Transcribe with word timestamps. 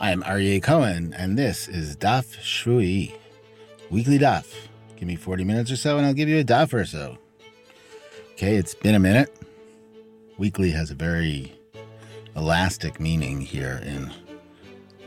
I'm 0.00 0.22
Aryeh 0.22 0.62
Cohen, 0.62 1.12
and 1.18 1.36
this 1.36 1.66
is 1.66 1.96
Daf 1.96 2.36
Shvui, 2.36 3.12
weekly 3.90 4.16
Daf. 4.16 4.46
Give 4.94 5.08
me 5.08 5.16
40 5.16 5.42
minutes 5.42 5.72
or 5.72 5.76
so, 5.76 5.98
and 5.98 6.06
I'll 6.06 6.14
give 6.14 6.28
you 6.28 6.38
a 6.38 6.44
Daf 6.44 6.72
or 6.72 6.84
so. 6.84 7.18
Okay, 8.34 8.54
it's 8.54 8.76
been 8.76 8.94
a 8.94 9.00
minute. 9.00 9.36
Weekly 10.38 10.70
has 10.70 10.92
a 10.92 10.94
very 10.94 11.52
elastic 12.36 13.00
meaning 13.00 13.40
here 13.40 13.80
in 13.84 14.12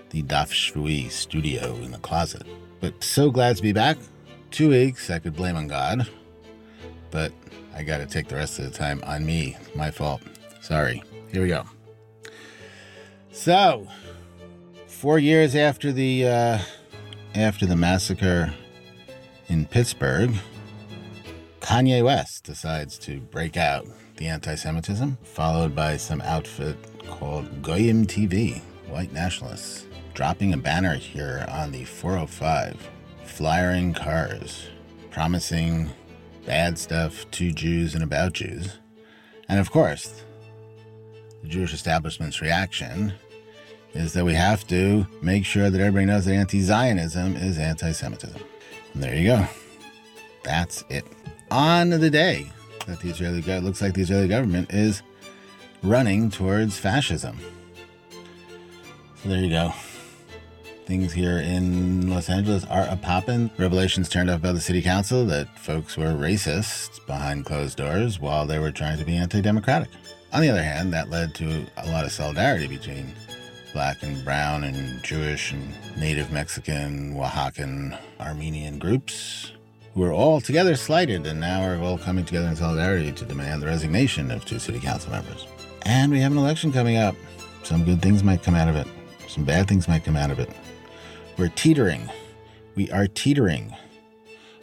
the 0.10 0.24
Daf 0.24 0.52
Shvui 0.52 1.10
studio 1.10 1.74
in 1.76 1.92
the 1.92 2.00
closet. 2.00 2.44
But 2.82 3.02
so 3.02 3.32
glad 3.32 3.56
to 3.56 3.62
be 3.62 3.72
back. 3.72 3.98
Two 4.50 4.72
weeks 4.72 5.10
I 5.10 5.20
could 5.20 5.38
blame 5.38 5.56
on 5.56 5.68
God, 5.68 6.06
but 7.12 7.32
I 7.74 7.84
got 7.84 8.00
to 8.00 8.06
take 8.08 8.28
the 8.28 8.36
rest 8.36 8.60
of 8.60 8.66
the 8.66 8.78
time 8.78 9.02
on 9.06 9.26
me. 9.26 9.56
My 9.74 9.90
fault. 9.90 10.22
Sorry. 10.60 11.02
Here 11.32 11.44
we 11.44 11.48
go. 11.48 11.64
So, 13.32 13.88
four 15.02 15.18
years 15.18 15.56
after 15.56 15.92
the 15.92 16.28
uh, 16.28 16.60
after 17.34 17.66
the 17.66 17.76
massacre 17.76 18.54
in 19.48 19.66
Pittsburgh, 19.66 20.32
Kanye 21.60 22.06
West 22.06 22.44
decides 22.44 23.00
to 23.00 23.20
break 23.20 23.58
out 23.58 23.88
the 24.18 24.28
anti-Semitism, 24.28 25.18
followed 25.24 25.74
by 25.74 25.98
some 25.98 26.22
outfit 26.22 26.78
called 27.08 27.64
Goyim 27.64 28.06
TV, 28.06 28.62
white 28.90 29.12
nationalists, 29.12 29.88
dropping 30.14 30.54
a 30.54 30.58
banner 30.58 30.94
here 30.94 31.48
on 31.50 31.72
the 31.72 31.84
405, 31.84 32.88
flyering 33.24 33.96
cars, 33.96 34.68
promising 35.10 35.90
bad 36.46 36.78
stuff 36.78 37.26
to 37.32 37.52
Jews 37.52 37.96
and 37.96 38.04
about 38.04 38.34
Jews, 38.34 38.78
and 39.50 39.60
of 39.60 39.72
course, 39.72 40.24
the 41.42 41.48
Jewish 41.48 41.74
establishment's 41.74 42.40
reaction 42.40 43.14
is 43.94 44.14
that 44.14 44.26
we 44.26 44.34
have 44.34 44.66
to 44.68 45.06
make 45.22 45.46
sure 45.46 45.70
that 45.70 45.80
everybody 45.80 46.06
knows 46.06 46.26
that 46.26 46.34
anti 46.34 46.62
Zionism 46.62 47.36
is 47.36 47.58
anti 47.58 47.92
Semitism. 47.92 48.42
There 48.96 49.16
you 49.16 49.26
go. 49.26 49.48
That's 50.44 50.84
it. 50.90 51.06
On 51.50 51.90
the 51.90 52.10
day 52.10 52.52
that 52.88 53.00
the 53.00 53.10
Israeli 53.10 53.42
government 53.42 53.66
looks 53.66 53.82
like 53.82 53.94
the 53.94 54.02
Israeli 54.02 54.28
government 54.28 54.74
is 54.74 55.02
running 55.84 56.30
towards 56.30 56.78
fascism. 56.78 57.38
So 59.22 59.30
there 59.30 59.40
you 59.40 59.50
go. 59.50 59.74
Things 60.86 61.14
here 61.14 61.38
in 61.38 62.10
Los 62.10 62.30
Angeles 62.30 62.66
are 62.66 62.88
a 62.90 62.98
poppin'. 62.98 63.52
Revelations 63.58 64.10
turned 64.10 64.30
up 64.30 64.42
by 64.42 64.52
the 64.52 64.60
city 64.60 64.82
council 64.82 65.26
that 65.26 65.60
folks 65.60 65.96
were 65.96 66.14
racist 66.14 67.06
behind 67.06 67.46
closed 67.46 67.78
doors 67.78 68.20
while 68.20 68.46
they 68.46 68.60
were 68.60 68.72
trying 68.72 68.98
to 68.98 69.06
be 69.06 69.16
anti 69.16 69.42
democratic. 69.42 69.90
On 70.34 70.42
the 70.42 70.50
other 70.50 70.64
hand, 70.64 70.92
that 70.94 71.10
led 71.10 71.36
to 71.36 71.66
a 71.78 71.88
lot 71.92 72.06
of 72.06 72.12
solidarity 72.12 72.68
between 72.68 73.14
black 73.74 74.04
and 74.04 74.24
brown 74.24 74.64
and 74.64 75.02
Jewish 75.04 75.52
and 75.52 75.74
native 75.98 76.32
Mexican, 76.32 77.16
Oaxacan, 77.16 77.98
Armenian 78.20 78.80
groups 78.80 79.52
who 79.94 80.04
are 80.04 80.14
all 80.14 80.40
together 80.40 80.76
slighted 80.76 81.26
and 81.28 81.40
now 81.40 81.62
are 81.62 81.78
all 81.82 81.98
coming 81.98 82.24
together 82.26 82.48
in 82.48 82.56
solidarity 82.56 83.12
to 83.12 83.26
demand 83.26 83.62
the 83.62 83.66
resignation 83.68 84.32
of 84.32 84.46
two 84.46 84.60
city 84.60 84.80
council 84.80 85.12
members. 85.12 85.48
And 85.84 86.12
we 86.12 86.20
have 86.22 86.32
an 86.32 86.38
election 86.38 86.72
coming 86.72 86.98
up. 86.98 87.16
Some 87.64 87.84
good 87.84 88.02
things 88.02 88.24
might 88.24 88.44
come 88.44 88.56
out 88.56 88.68
of 88.68 88.76
it, 88.76 88.88
some 89.28 89.44
bad 89.44 89.68
things 89.68 89.88
might 89.88 90.04
come 90.04 90.16
out 90.16 90.32
of 90.32 90.40
it. 90.40 90.50
We're 91.38 91.50
teetering. 91.50 92.10
We 92.76 92.90
are 92.92 93.08
teetering. 93.08 93.76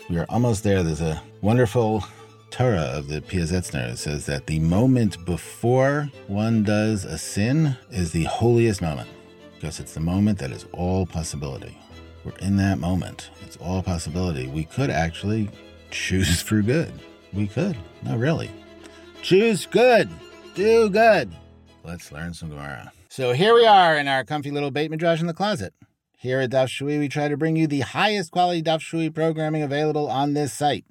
We 0.09 0.19
are 0.19 0.27
almost 0.29 0.65
there. 0.65 0.83
There's 0.83 1.01
a 1.01 1.23
wonderful 1.43 2.05
Torah 2.51 2.93
of 2.95 3.09
the 3.09 3.21
Piazetzner 3.21 3.97
says 3.97 4.27
that 4.27 4.47
the 4.47 4.59
moment 4.59 5.25
before 5.25 6.11
one 6.27 6.63
does 6.63 7.05
a 7.05 7.19
sin 7.19 7.77
is 7.91 8.13
the 8.13 8.25
holiest 8.25 8.81
moment 8.81 9.09
because 9.55 9.81
it's 9.81 9.95
the 9.95 10.01
moment 10.01 10.39
that 10.39 10.51
is 10.51 10.67
all 10.73 11.05
possibility. 11.05 11.77
We're 12.25 12.37
in 12.39 12.57
that 12.57 12.79
moment. 12.79 13.31
It's 13.43 13.57
all 13.59 13.83
possibility. 13.83 14.47
We 14.47 14.65
could 14.65 14.91
actually 14.91 15.51
choose 15.91 16.41
for 16.43 16.63
good. 16.63 16.93
We 17.33 17.47
could. 17.47 17.77
Not 18.03 18.19
really. 18.19 18.51
Choose 19.23 19.67
good. 19.67 20.09
Do 20.55 20.89
good. 20.89 21.33
Let's 21.85 22.11
learn 22.13 22.35
some 22.35 22.49
Gemara. 22.49 22.93
So 23.09 23.33
here 23.33 23.55
we 23.55 23.67
are 23.67 23.97
in 23.97 24.09
our 24.09 24.25
comfy 24.25 24.51
little 24.51 24.71
Beit 24.71 24.91
Midrash 24.91 25.21
in 25.21 25.27
the 25.27 25.35
closet. 25.35 25.75
Here 26.17 26.41
at 26.41 26.51
Daf 26.51 26.67
Shvui, 26.69 26.99
we 26.99 27.09
try 27.09 27.29
to 27.29 27.37
bring 27.37 27.57
you 27.57 27.67
the 27.67 27.81
highest 27.81 28.33
quality 28.33 28.63
Daf 28.63 28.81
Shvui 28.81 29.15
programming 29.15 29.63
available 29.63 30.09
on 30.09 30.35
this 30.35 30.53
site. 30.53 30.85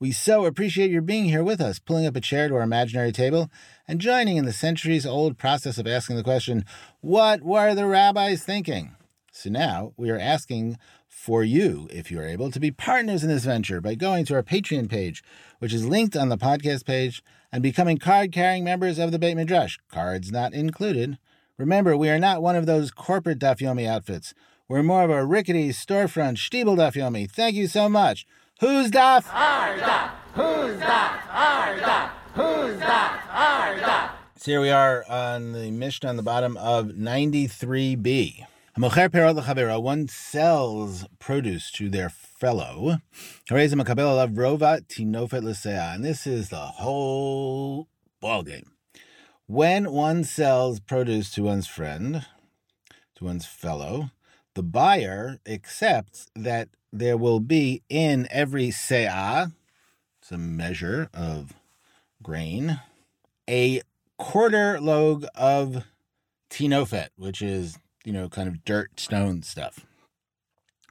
We 0.00 0.10
so 0.10 0.44
appreciate 0.44 0.90
your 0.90 1.02
being 1.02 1.26
here 1.26 1.44
with 1.44 1.60
us, 1.60 1.78
pulling 1.78 2.04
up 2.04 2.16
a 2.16 2.20
chair 2.20 2.48
to 2.48 2.56
our 2.56 2.62
imaginary 2.62 3.12
table, 3.12 3.48
and 3.86 4.00
joining 4.00 4.36
in 4.36 4.44
the 4.44 4.52
centuries 4.52 5.06
old 5.06 5.38
process 5.38 5.78
of 5.78 5.86
asking 5.86 6.16
the 6.16 6.24
question, 6.24 6.64
What 7.00 7.42
were 7.42 7.74
the 7.74 7.86
rabbis 7.86 8.42
thinking? 8.42 8.96
So 9.30 9.50
now 9.50 9.92
we 9.96 10.10
are 10.10 10.18
asking 10.18 10.78
for 11.08 11.44
you, 11.44 11.88
if 11.92 12.10
you 12.10 12.18
are 12.18 12.26
able, 12.26 12.50
to 12.50 12.58
be 12.58 12.72
partners 12.72 13.22
in 13.22 13.28
this 13.28 13.44
venture 13.44 13.80
by 13.80 13.94
going 13.94 14.24
to 14.26 14.34
our 14.34 14.42
Patreon 14.42 14.90
page, 14.90 15.22
which 15.60 15.72
is 15.72 15.86
linked 15.86 16.16
on 16.16 16.28
the 16.28 16.36
podcast 16.36 16.84
page, 16.84 17.22
and 17.52 17.62
becoming 17.62 17.98
card 17.98 18.32
carrying 18.32 18.64
members 18.64 18.98
of 18.98 19.12
the 19.12 19.18
Beit 19.18 19.36
Midrash, 19.36 19.78
cards 19.88 20.32
not 20.32 20.52
included. 20.52 21.18
Remember, 21.56 21.96
we 21.96 22.10
are 22.10 22.18
not 22.18 22.42
one 22.42 22.56
of 22.56 22.66
those 22.66 22.90
corporate 22.90 23.38
Dafyomi 23.38 23.86
outfits. 23.86 24.34
We're 24.68 24.82
more 24.82 25.04
of 25.04 25.10
a 25.10 25.24
rickety 25.24 25.68
storefront 25.68 26.36
Stiebel 26.36 26.76
Dafyomi. 26.76 27.30
Thank 27.30 27.54
you 27.54 27.68
so 27.68 27.88
much. 27.88 28.26
Who's? 28.64 28.90
Our 29.30 29.76
Daf. 29.76 30.10
Who's? 30.32 30.80
Our 30.80 31.76
Who's 32.32 32.80
Daf? 32.80 33.20
Our 33.28 33.76
So 34.38 34.52
here 34.52 34.62
we 34.62 34.70
are 34.70 35.04
on 35.06 35.52
the 35.52 35.70
Mishnah 35.70 36.08
on 36.08 36.16
the 36.16 36.22
bottom 36.22 36.56
of 36.56 36.86
93b. 36.86 38.46
Mocher 38.78 39.10
perot 39.10 39.38
lechavero, 39.38 39.82
one 39.82 40.08
sells 40.08 41.04
produce 41.18 41.70
to 41.72 41.90
their 41.90 42.08
fellow. 42.08 43.00
And 43.50 43.58
this 46.02 46.26
is 46.26 46.48
the 46.48 46.56
whole 46.56 47.88
ballgame. 48.22 48.68
When 49.46 49.92
one 49.92 50.24
sells 50.24 50.80
produce 50.80 51.30
to 51.32 51.42
one's 51.42 51.66
friend, 51.66 52.24
to 53.16 53.24
one's 53.24 53.44
fellow, 53.44 54.08
the 54.54 54.62
buyer 54.62 55.38
accepts 55.46 56.28
that 56.34 56.70
there 56.94 57.16
will 57.16 57.40
be 57.40 57.82
in 57.88 58.28
every 58.30 58.68
se'ah, 58.68 59.52
it's 60.20 60.30
a 60.30 60.38
measure 60.38 61.10
of 61.12 61.52
grain, 62.22 62.80
a 63.50 63.82
quarter 64.16 64.80
log 64.80 65.26
of 65.34 65.84
tinofet, 66.50 67.08
which 67.16 67.42
is, 67.42 67.78
you 68.04 68.12
know, 68.12 68.28
kind 68.28 68.48
of 68.48 68.64
dirt, 68.64 69.00
stone 69.00 69.42
stuff. 69.42 69.80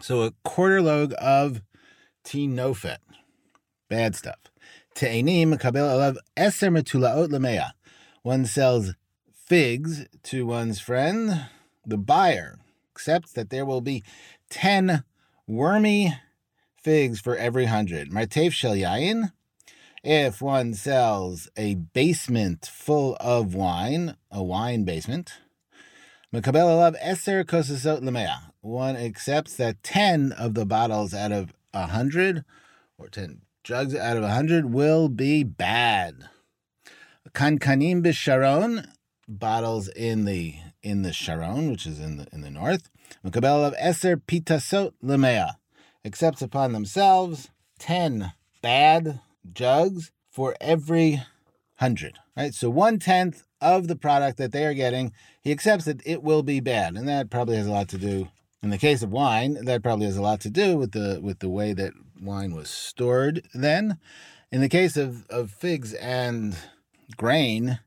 So 0.02 0.24
a 0.24 0.34
quarter 0.44 0.82
log 0.82 1.14
of 1.18 1.62
tinofet, 2.26 2.98
bad 3.90 4.16
stuff. 4.16 4.40
Te'enim 4.96 5.58
kabel 5.58 5.88
alav 5.88 6.18
eser 6.36 6.70
metulaot 6.70 7.30
lemea. 7.30 7.72
One 8.24 8.46
sells 8.46 8.94
figs 9.34 10.06
to 10.24 10.46
one's 10.46 10.82
friend. 10.82 11.48
The 11.86 11.98
buyer 11.98 12.60
accepts 12.94 13.32
that 13.34 13.50
there 13.50 13.66
will 13.66 13.82
be 13.82 14.04
10 14.50 15.04
wormy 15.48 16.16
figs 16.78 17.20
for 17.20 17.36
every 17.36 17.66
hundred. 17.66 18.12
Martev 18.12 18.52
shel 18.52 18.76
yain. 18.76 19.32
If 20.04 20.42
one 20.42 20.74
sells 20.74 21.50
a 21.56 21.76
basement 21.76 22.66
full 22.66 23.16
of 23.22 23.56
wine, 23.56 24.18
a 24.30 24.44
wine 24.44 24.84
basement, 24.84 25.40
Makabel 26.34 26.68
alav 26.68 27.02
eser 27.02 27.46
kosasot 27.46 28.02
lemea. 28.02 28.52
One 28.62 28.96
accepts 28.98 29.56
that 29.58 29.84
ten 29.84 30.32
of 30.32 30.56
the 30.56 30.66
bottles 30.66 31.14
out 31.14 31.32
of 31.32 31.54
a 31.74 31.88
hundred, 31.88 32.44
or 32.98 33.08
ten 33.08 33.42
jugs 33.64 33.96
out 33.96 34.18
of 34.18 34.24
a 34.24 34.34
hundred, 34.34 34.74
will 34.74 35.08
be 35.08 35.44
bad. 35.44 36.28
Kankanim 37.34 38.04
bisharon, 38.04 38.88
bottles 39.28 39.88
in 39.88 40.26
the 40.26 40.56
in 40.84 41.02
the 41.02 41.14
Sharon, 41.14 41.72
which 41.72 41.86
is 41.86 42.00
in 42.00 42.18
the 42.18 42.28
in 42.32 42.42
the 42.42 42.52
north. 42.52 42.90
Makabel 43.26 43.66
of 43.66 43.74
Eser 43.76 44.18
Pitasot 44.18 44.94
Lemea 45.04 45.56
accepts 46.06 46.42
upon 46.42 46.74
themselves 46.74 47.50
ten 47.80 48.34
bad 48.62 49.22
jugs 49.52 50.12
for 50.30 50.56
every 50.62 51.24
hundred. 51.78 52.20
Right? 52.36 52.54
So 52.54 52.70
one 52.70 53.00
tenth 53.00 53.44
of 53.62 53.88
the 53.88 53.96
product 53.96 54.38
that 54.38 54.52
they 54.52 54.66
are 54.66 54.74
getting, 54.74 55.14
he 55.42 55.52
accepts 55.52 55.86
that 55.86 56.02
it 56.06 56.22
will 56.22 56.44
be 56.44 56.60
bad. 56.60 56.96
And 56.96 57.08
that 57.08 57.30
probably 57.30 57.56
has 57.56 57.68
a 57.68 57.72
lot 57.72 57.88
to 57.90 57.98
do 57.98 58.28
in 58.64 58.70
the 58.70 58.78
case 58.78 59.04
of 59.04 59.12
wine, 59.12 59.66
that 59.66 59.84
probably 59.84 60.06
has 60.06 60.16
a 60.16 60.22
lot 60.22 60.40
to 60.40 60.50
do 60.50 60.78
with 60.78 60.94
the 60.94 61.20
with 61.22 61.40
the 61.40 61.50
way 61.50 61.74
that 61.74 61.92
wine 62.20 62.56
was 62.56 62.70
stored 62.70 63.46
then. 63.54 64.00
In 64.52 64.62
the 64.62 64.70
case 64.70 64.96
of, 64.96 65.28
of 65.30 65.52
figs 65.52 65.94
and 65.94 66.56
grain, 67.18 67.80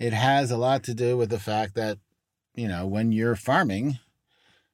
it 0.00 0.12
has 0.12 0.50
a 0.50 0.56
lot 0.56 0.82
to 0.84 0.94
do 0.94 1.16
with 1.16 1.30
the 1.30 1.38
fact 1.38 1.74
that, 1.76 1.98
you 2.56 2.66
know, 2.68 2.86
when 2.86 3.12
you're 3.12 3.36
farming, 3.36 3.98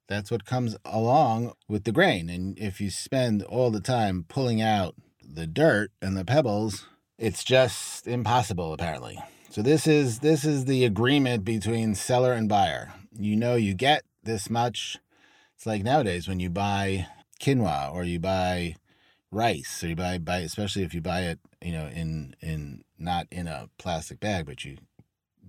that's 0.08 0.30
what 0.30 0.44
comes 0.46 0.76
along 0.84 1.52
with 1.68 1.84
the 1.84 1.92
grain. 1.92 2.30
And 2.30 2.58
if 2.58 2.80
you 2.80 2.90
spend 2.90 3.42
all 3.42 3.70
the 3.70 3.80
time 3.80 4.24
pulling 4.28 4.62
out 4.62 4.94
the 5.22 5.46
dirt 5.46 5.90
and 6.00 6.16
the 6.16 6.24
pebbles, 6.24 6.86
it's 7.18 7.44
just 7.44 8.06
impossible 8.06 8.72
apparently. 8.72 9.18
So 9.50 9.62
this 9.62 9.86
is 9.86 10.20
this 10.20 10.44
is 10.44 10.64
the 10.64 10.84
agreement 10.84 11.44
between 11.44 11.94
seller 11.94 12.32
and 12.32 12.48
buyer. 12.48 12.92
You 13.12 13.36
know 13.36 13.54
you 13.54 13.74
get 13.74 14.02
this 14.22 14.48
much. 14.48 14.98
It's 15.56 15.66
like 15.66 15.82
nowadays 15.82 16.26
when 16.26 16.40
you 16.40 16.50
buy 16.50 17.06
quinoa 17.40 17.92
or 17.92 18.04
you 18.04 18.18
buy 18.18 18.76
rice 19.30 19.82
or 19.82 19.88
you 19.88 19.96
buy, 19.96 20.18
buy 20.18 20.38
especially 20.38 20.82
if 20.82 20.94
you 20.94 21.00
buy 21.00 21.22
it, 21.22 21.38
you 21.60 21.72
know, 21.72 21.86
in 21.86 22.34
in 22.40 22.82
not 22.98 23.26
in 23.30 23.46
a 23.46 23.68
plastic 23.78 24.20
bag, 24.20 24.46
but 24.46 24.64
you 24.64 24.78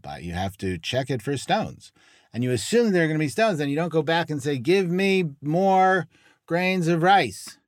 buy 0.01 0.19
you 0.19 0.33
have 0.33 0.57
to 0.57 0.77
check 0.77 1.09
it 1.09 1.21
for 1.21 1.37
stones. 1.37 1.91
And 2.33 2.43
you 2.43 2.51
assume 2.51 2.91
there 2.91 3.03
are 3.03 3.07
going 3.07 3.19
to 3.19 3.23
be 3.23 3.29
stones, 3.29 3.59
and 3.59 3.69
you 3.69 3.75
don't 3.75 3.89
go 3.89 4.01
back 4.01 4.29
and 4.29 4.41
say, 4.41 4.57
"Give 4.57 4.89
me 4.89 5.25
more 5.41 6.07
grains 6.47 6.87
of 6.87 7.03
rice. 7.03 7.59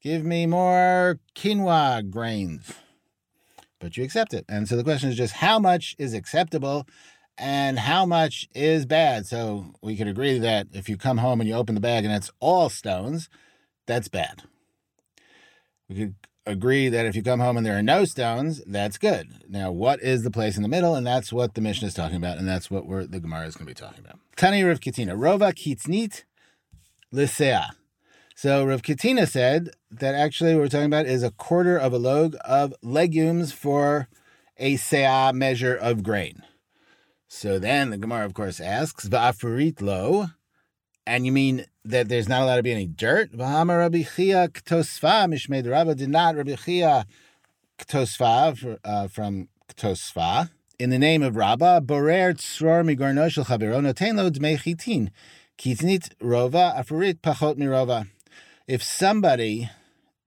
Give 0.00 0.24
me 0.24 0.46
more 0.46 1.18
quinoa 1.34 2.08
grains." 2.08 2.72
But 3.80 3.96
you 3.96 4.04
accept 4.04 4.32
it. 4.32 4.44
And 4.48 4.68
so 4.68 4.76
the 4.76 4.84
question 4.84 5.10
is 5.10 5.16
just 5.16 5.34
how 5.34 5.58
much 5.58 5.96
is 5.98 6.14
acceptable 6.14 6.86
and 7.36 7.78
how 7.78 8.06
much 8.06 8.48
is 8.54 8.86
bad. 8.86 9.26
So 9.26 9.74
we 9.82 9.96
could 9.96 10.06
agree 10.06 10.38
that 10.38 10.68
if 10.72 10.88
you 10.88 10.96
come 10.96 11.18
home 11.18 11.40
and 11.40 11.48
you 11.48 11.54
open 11.54 11.74
the 11.74 11.80
bag 11.80 12.04
and 12.04 12.14
it's 12.14 12.30
all 12.38 12.68
stones, 12.68 13.28
that's 13.86 14.08
bad. 14.08 14.44
We 15.88 15.96
could 15.96 16.14
agree 16.46 16.88
that 16.88 17.06
if 17.06 17.16
you 17.16 17.22
come 17.22 17.40
home 17.40 17.56
and 17.56 17.64
there 17.64 17.78
are 17.78 17.82
no 17.82 18.04
stones, 18.04 18.62
that's 18.66 18.98
good. 18.98 19.44
Now, 19.48 19.72
what 19.72 20.02
is 20.02 20.22
the 20.22 20.30
place 20.30 20.56
in 20.56 20.62
the 20.62 20.68
middle? 20.68 20.94
And 20.94 21.06
that's 21.06 21.32
what 21.32 21.54
the 21.54 21.60
Mishnah 21.60 21.88
is 21.88 21.94
talking 21.94 22.16
about, 22.16 22.38
and 22.38 22.46
that's 22.46 22.70
what 22.70 22.86
we're, 22.86 23.06
the 23.06 23.20
Gemara 23.20 23.46
is 23.46 23.56
going 23.56 23.66
to 23.66 23.70
be 23.70 23.74
talking 23.74 24.04
about. 24.04 24.18
Tani 24.36 24.62
Rav 24.62 24.80
Kitina, 24.80 25.16
Rova 25.16 25.52
Kitznit 25.54 26.24
Lisea. 27.12 27.70
So 28.36 28.64
Rav 28.64 28.82
Kitina 28.82 29.28
said 29.28 29.70
that 29.90 30.14
actually 30.14 30.54
what 30.54 30.62
we're 30.62 30.68
talking 30.68 30.86
about 30.86 31.06
is 31.06 31.22
a 31.22 31.30
quarter 31.30 31.78
of 31.78 31.92
a 31.92 31.98
log 31.98 32.36
of 32.44 32.74
legumes 32.82 33.52
for 33.52 34.08
a 34.58 34.74
seah 34.74 35.32
measure 35.32 35.74
of 35.74 36.02
grain. 36.02 36.42
So 37.28 37.58
then 37.58 37.90
the 37.90 37.98
Gemara, 37.98 38.26
of 38.26 38.34
course, 38.34 38.60
asks, 38.60 39.08
Va'afurit 39.08 39.80
lo, 39.80 40.26
and 41.06 41.26
you 41.26 41.32
mean 41.32 41.66
that 41.84 42.08
there's 42.08 42.28
not 42.28 42.42
allowed 42.42 42.56
to 42.56 42.62
be 42.62 42.72
any 42.72 42.86
dirt? 42.86 43.32
V'hama 43.32 43.78
Rabbi 43.78 44.02
Chia 44.02 44.48
Ktosfa, 44.48 45.28
Mishmed 45.28 45.70
Rabba 45.70 45.94
did 45.94 46.10
not 46.10 46.36
Rabbi 46.36 46.56
Chia 46.56 47.06
Ktosfa 47.78 48.78
uh, 48.84 49.08
from 49.08 49.48
Ktosfa. 49.68 50.50
In 50.78 50.90
the 50.90 50.98
name 50.98 51.22
of 51.22 51.36
Rabba, 51.36 51.80
Borer 51.80 52.34
Tzror 52.34 52.84
Migorno 52.84 53.28
Shel 53.30 53.44
Chavero 53.44 53.80
Noten 53.80 54.16
Lo 54.16 54.30
Dmei 54.30 54.58
Chitin. 54.58 55.10
Kitznit 55.56 56.10
Rova, 56.20 56.76
Afurit 56.76 57.20
Pachot 57.20 57.56
Mirova. 57.56 58.08
If 58.66 58.82
somebody, 58.82 59.70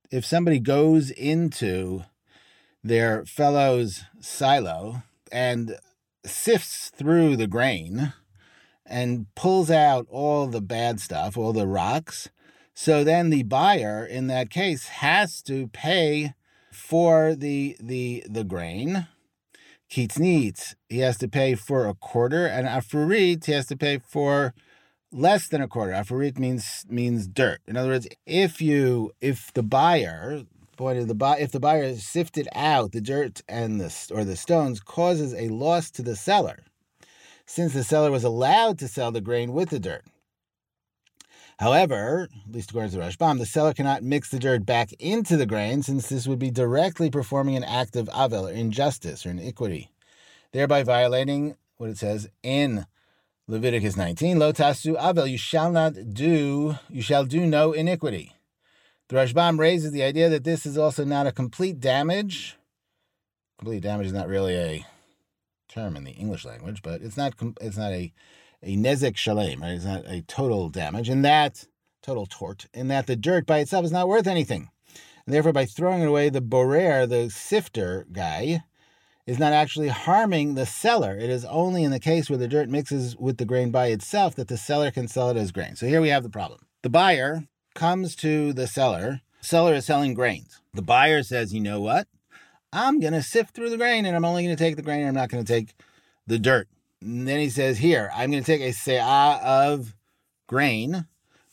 if 0.10 0.26
somebody 0.26 0.60
goes 0.60 1.12
into 1.12 2.04
their 2.84 3.26
fellow's 3.26 4.04
silo 4.22 5.04
and 5.32 5.78
sifts 6.26 6.92
through 6.96 7.36
the 7.36 7.48
grain 7.48 8.14
and 8.88 9.28
pulls 9.36 9.70
out 9.70 10.08
all 10.10 10.48
the 10.48 10.62
bad 10.62 11.00
stuff, 11.00 11.38
all 11.38 11.54
the 11.54 11.68
rocks. 11.68 12.30
So 12.74 13.04
then 13.04 13.30
the 13.30 13.44
buyer 13.44 14.06
in 14.06 14.28
that 14.28 14.50
case 14.50 14.88
has 14.88 15.42
to 15.44 15.68
pay 15.68 16.34
for 16.72 17.36
the 17.36 17.76
the 17.80 18.24
the 18.30 18.44
grain. 18.44 19.08
Kitznit, 19.90 20.76
he 20.90 21.00
has 21.00 21.18
to 21.20 21.28
pay 21.30 21.56
for 21.56 21.88
a 21.88 21.94
quarter, 21.94 22.46
and 22.46 22.68
afurit, 22.68 23.46
he 23.46 23.54
has 23.54 23.68
to 23.68 23.78
pay 23.78 24.00
for 24.00 24.54
less 25.12 25.48
than 25.48 25.62
a 25.62 25.68
quarter. 25.68 25.94
Afurit 25.94 26.38
means 26.38 26.86
means 26.90 27.28
dirt. 27.28 27.62
In 27.68 27.78
other 27.78 27.90
words, 27.90 28.08
if 28.26 28.62
you 28.62 29.12
if 29.22 29.52
the 29.54 29.64
buyer 29.64 30.44
point 30.76 31.00
of 31.00 31.08
the 31.08 31.16
buy 31.16 31.40
if 31.40 31.52
the 31.52 31.60
buyer 31.60 31.96
sifted 31.96 32.48
out 32.54 32.92
the 32.92 33.02
dirt 33.02 33.42
and 33.48 33.82
the 33.82 34.12
or 34.14 34.24
the 34.24 34.36
stones 34.36 34.80
causes 34.80 35.34
a 35.34 35.48
loss 35.50 35.90
to 35.92 36.02
the 36.02 36.16
seller, 36.16 36.64
since 37.48 37.74
the 37.74 37.84
seller 37.84 38.12
was 38.12 38.24
allowed 38.24 38.78
to 38.78 38.88
sell 38.88 39.12
the 39.12 39.22
grain 39.22 39.54
with 39.54 39.70
the 39.70 39.80
dirt. 39.80 40.06
However, 41.60 42.28
at 42.48 42.54
least 42.54 42.70
according 42.70 42.92
to 42.92 42.98
the 42.98 43.04
Rashbam, 43.04 43.40
the 43.40 43.46
seller 43.46 43.74
cannot 43.74 44.04
mix 44.04 44.30
the 44.30 44.38
dirt 44.38 44.64
back 44.64 44.94
into 45.00 45.36
the 45.38 45.48
grain 45.48 45.82
since 45.82 46.08
this 46.08 46.28
would 46.28 46.38
be 46.38 46.52
directly 46.52 47.10
performing 47.10 47.56
an 47.56 47.64
act 47.64 47.96
of 47.96 48.10
avil, 48.10 48.48
or 48.48 48.52
injustice, 48.52 49.26
or 49.26 49.32
iniquity, 49.32 49.90
thereby 50.52 50.84
violating 50.84 51.56
what 51.78 51.90
it 51.90 51.98
says 51.98 52.30
in 52.44 52.86
Leviticus 53.48 53.96
19, 53.96 54.38
Lo 54.38 54.52
tasu 54.52 54.96
avel, 54.98 55.28
you 55.28 55.38
shall 55.38 55.72
not 55.72 55.94
do, 56.14 56.76
you 56.90 57.02
shall 57.02 57.24
do 57.24 57.48
no 57.48 57.72
iniquity. 57.72 58.34
The 59.08 59.16
Rashbam 59.16 59.58
raises 59.58 59.94
the 59.94 60.04
idea 60.04 60.30
that 60.30 60.44
this 60.44 60.66
is 60.66 60.78
also 60.78 61.06
not 61.06 61.28
a 61.28 61.32
complete 61.32 61.80
damage. 61.80 62.58
Complete 63.58 63.82
damage 63.82 64.08
is 64.08 64.14
not 64.14 64.28
really 64.28 64.54
a 64.54 64.86
term 65.78 65.96
in 65.96 66.04
the 66.04 66.12
English 66.12 66.44
language, 66.46 66.82
but 66.82 67.02
it's 67.02 67.18
not 67.18 67.34
it's 67.62 67.78
not 67.78 67.92
a 67.92 68.12
a 68.64 68.76
nezek 68.76 69.16
shalem, 69.16 69.62
right? 69.62 69.74
It's 69.74 69.86
not 69.86 70.06
a 70.08 70.22
total 70.24 70.70
damage, 70.70 71.10
and 71.10 71.24
that 71.24 71.66
total 72.02 72.26
tort, 72.26 72.66
in 72.74 72.88
that 72.88 73.06
the 73.06 73.16
dirt 73.16 73.46
by 73.46 73.60
itself 73.60 73.86
is 73.86 73.92
not 73.92 74.08
worth 74.08 74.28
anything, 74.28 74.70
and 75.26 75.34
therefore 75.34 75.54
by 75.54 75.66
throwing 75.66 76.02
it 76.02 76.08
away, 76.08 76.30
the 76.30 76.42
borer, 76.42 77.06
the 77.06 77.30
sifter 77.30 78.08
guy, 78.12 78.64
is 79.28 79.38
not 79.38 79.54
actually 79.54 79.90
harming 79.90 80.56
the 80.56 80.66
seller. 80.66 81.16
It 81.16 81.30
is 81.30 81.46
only 81.46 81.84
in 81.84 81.92
the 81.92 82.00
case 82.00 82.30
where 82.30 82.40
the 82.40 82.48
dirt 82.48 82.70
mixes 82.70 83.16
with 83.16 83.38
the 83.38 83.46
grain 83.46 83.70
by 83.70 83.88
itself 83.88 84.34
that 84.36 84.48
the 84.48 84.58
seller 84.58 84.90
can 84.90 85.08
sell 85.08 85.30
it 85.30 85.38
as 85.38 85.52
grain. 85.52 85.76
So 85.76 85.86
here 85.86 86.02
we 86.02 86.10
have 86.10 86.24
the 86.24 86.30
problem. 86.30 86.62
The 86.82 86.90
buyer 86.90 87.44
comes 87.76 88.16
to 88.18 88.54
the 88.54 88.68
seller. 88.68 89.22
Seller 89.42 89.76
is 89.76 89.86
selling 89.86 90.16
grains. 90.16 90.62
The 90.74 90.82
buyer 90.82 91.22
says, 91.22 91.54
"You 91.54 91.62
know 91.62 91.80
what? 91.80 92.08
I'm 92.74 93.00
going 93.00 93.14
to 93.14 93.22
sift 93.22 93.56
through 93.56 93.70
the 93.70 93.78
grain 93.78 94.06
and 94.06 94.16
I'm 94.16 94.26
only 94.26 94.44
going 94.44 94.56
to 94.56 94.64
take 94.64 94.76
the 94.76 94.82
grain 94.82 95.00
and 95.00 95.10
I'm 95.10 95.16
not 95.16 95.30
going 95.30 95.44
to 95.44 95.54
take 95.54 95.74
the 96.26 96.40
dirt. 96.40 96.68
And 97.02 97.28
then 97.28 97.40
he 97.40 97.50
says, 97.50 97.78
Here, 97.78 98.12
I'm 98.14 98.32
going 98.32 98.44
to 98.44 98.52
take 98.52 98.62
a 98.62 98.74
se'ah 98.74 99.40
of 99.42 99.96
grain, 100.48 101.06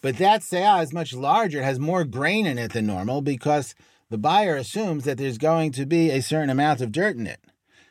but 0.02 0.16
that 0.18 0.42
se'ah 0.42 0.82
is 0.82 0.92
much 0.92 1.14
larger. 1.14 1.60
It 1.60 1.64
has 1.64 1.78
more 1.78 2.04
grain 2.04 2.46
in 2.46 2.58
it 2.58 2.72
than 2.72 2.86
normal 2.86 3.20
because 3.20 3.74
the 4.10 4.18
buyer 4.18 4.56
assumes 4.56 5.04
that 5.04 5.18
there's 5.18 5.38
going 5.38 5.72
to 5.72 5.86
be 5.86 6.10
a 6.10 6.22
certain 6.22 6.50
amount 6.50 6.80
of 6.80 6.92
dirt 6.92 7.16
in 7.16 7.26
it. 7.26 7.40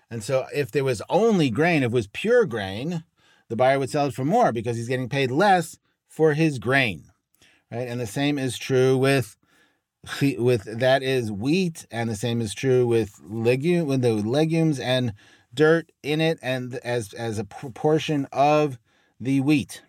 And 0.10 0.24
so 0.24 0.46
if 0.54 0.72
there 0.72 0.84
was 0.84 1.02
only 1.10 1.50
grain, 1.50 1.84
if 1.84 1.88
it 1.88 1.92
was 1.92 2.08
pure 2.08 2.46
grain, 2.46 3.04
the 3.50 3.56
buyer 3.56 3.80
would 3.80 3.90
sell 3.90 4.08
it 4.08 4.14
for 4.14 4.26
more 4.26 4.52
because 4.52 4.78
he's 4.78 4.88
getting 4.88 5.10
paid 5.10 5.32
less 5.32 5.78
for 6.08 6.34
his 6.34 6.60
grain. 6.60 7.12
Right? 7.72 7.88
And 7.88 8.00
the 8.00 8.08
same 8.08 8.38
is 8.38 8.58
true 8.58 8.98
with 8.98 9.36
with 10.22 10.80
that 10.80 11.02
is 11.02 11.32
wheat, 11.32 11.86
and 11.90 12.10
the 12.10 12.16
same 12.16 12.42
is 12.42 12.54
true 12.54 12.86
with 12.86 13.22
legume 13.24 13.88
with 13.88 14.02
the 14.02 14.14
legumes 14.14 14.80
and 14.80 15.14
dirt 15.54 15.92
in 16.02 16.20
it, 16.20 16.40
and 16.42 16.76
as 16.76 17.14
as 17.14 17.38
a 17.40 17.46
proportion 17.46 18.28
of 18.32 18.78
the 19.20 19.40
wheat. 19.42 19.82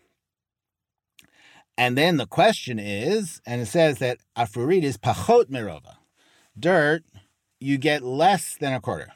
And 1.76 1.98
then 1.98 2.18
the 2.18 2.26
question 2.26 2.78
is, 2.78 3.40
and 3.44 3.60
it 3.60 3.66
says 3.66 3.98
that 3.98 4.18
afurit 4.36 4.84
is 4.84 4.96
pachot 4.96 5.50
merova, 5.50 5.96
dirt 6.58 7.02
you 7.58 7.78
get 7.78 8.02
less 8.02 8.56
than 8.56 8.72
a 8.72 8.80
quarter. 8.80 9.12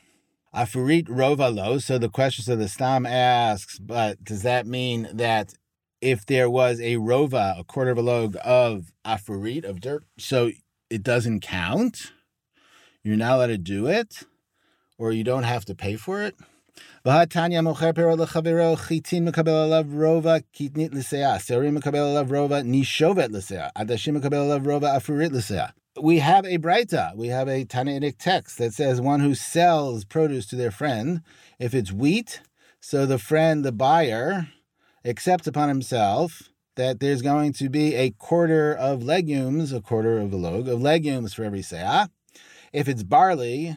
Afurit 0.55 1.07
rova 1.07 1.55
lo. 1.55 1.79
So 1.79 1.99
the 1.99 2.09
question, 2.09 2.45
so 2.45 2.57
the 2.57 2.69
stam 2.69 3.05
asks, 3.07 3.79
but 3.79 4.25
does 4.25 4.43
that 4.43 4.67
mean 4.67 5.09
that 5.13 5.55
if 6.01 6.25
there 6.27 6.49
was 6.49 6.81
a 6.81 6.97
rova, 6.97 7.59
a 7.59 7.65
quarter 7.65 7.91
of 7.91 7.99
a 7.99 8.03
log 8.03 8.37
of 8.43 8.91
afurit 9.05 9.65
of 9.65 9.81
dirt, 9.81 10.05
so 10.19 10.51
it 10.91 11.03
doesn't 11.03 11.41
count. 11.41 12.13
You're 13.03 13.17
not 13.17 13.37
allowed 13.37 13.47
to 13.49 13.59
do 13.59 13.87
it, 13.87 14.25
or 14.99 15.13
you 15.13 15.25
don't 15.25 15.45
have 15.45 15.65
to 15.67 15.75
pay 15.75 15.97
for 15.97 16.23
it. 16.23 16.35
We 26.01 26.19
have 26.19 26.45
a 26.45 26.59
brayta, 26.59 27.17
we 27.17 27.29
have 27.29 27.49
a 27.49 27.65
Tanaitic 27.65 28.17
text 28.19 28.59
that 28.59 28.75
says 28.75 29.01
one 29.01 29.21
who 29.21 29.35
sells 29.35 30.05
produce 30.05 30.47
to 30.47 30.57
their 30.57 30.71
friend, 30.71 31.23
if 31.59 31.75
it's 31.75 31.93
wheat, 31.93 32.41
so 32.81 33.05
the 33.05 33.19
friend, 33.19 33.65
the 33.65 33.73
buyer, 33.73 34.49
accepts 35.05 35.49
upon 35.49 35.69
himself 35.69 36.51
that 36.79 37.01
there's 37.01 37.23
going 37.23 37.53
to 37.53 37.69
be 37.69 37.97
a 37.97 38.11
quarter 38.13 38.73
of 38.73 39.03
legumes, 39.03 39.73
a 39.73 39.81
quarter 39.81 40.19
of 40.19 40.33
a 40.33 40.37
log 40.37 40.69
of 40.69 40.81
legumes 40.81 41.35
for 41.35 41.43
every 41.43 41.61
seah. 41.61 42.09
If 42.73 42.89
it's 42.89 43.03
barley, 43.03 43.77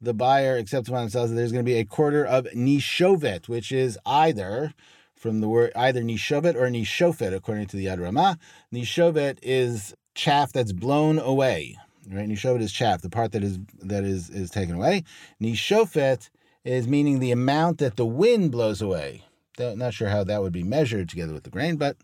the 0.00 0.12
buyer 0.12 0.58
accepts 0.58 0.88
upon 0.88 1.02
himself 1.02 1.28
that 1.28 1.36
there's 1.36 1.52
going 1.52 1.64
to 1.64 1.70
be 1.70 1.78
a 1.78 1.84
quarter 1.84 2.26
of 2.26 2.46
nishovet, 2.46 3.48
which 3.48 3.70
is 3.70 3.96
either 4.04 4.74
from 5.14 5.40
the 5.40 5.48
word 5.48 5.70
either 5.76 6.02
nishovet 6.02 6.56
or 6.56 6.68
nishofet, 6.68 7.32
according 7.32 7.66
to 7.68 7.76
the 7.76 7.86
Yad 7.86 8.00
Ramah. 8.00 8.36
Nishovet 8.74 9.38
is 9.42 9.94
chaff 10.16 10.52
that's 10.52 10.72
blown 10.72 11.20
away. 11.20 11.78
Right? 12.10 12.28
Nishovet 12.28 12.62
is 12.62 12.72
chaff, 12.72 13.00
the 13.00 13.10
part 13.10 13.30
that 13.30 13.44
is 13.44 13.60
that 13.80 14.02
is 14.02 14.28
is 14.28 14.50
taken 14.50 14.74
away. 14.74 15.04
Nishofet 15.40 16.30
is 16.64 16.88
meaning 16.88 17.20
the 17.20 17.30
amount 17.30 17.78
that 17.78 17.94
the 17.94 18.06
wind 18.06 18.50
blows 18.50 18.82
away. 18.82 19.22
Not 19.56 19.94
sure 19.94 20.08
how 20.08 20.24
that 20.24 20.42
would 20.42 20.52
be 20.52 20.64
measured 20.64 21.08
together 21.10 21.32
with 21.32 21.44
the 21.44 21.50
grain, 21.50 21.76
but 21.76 21.96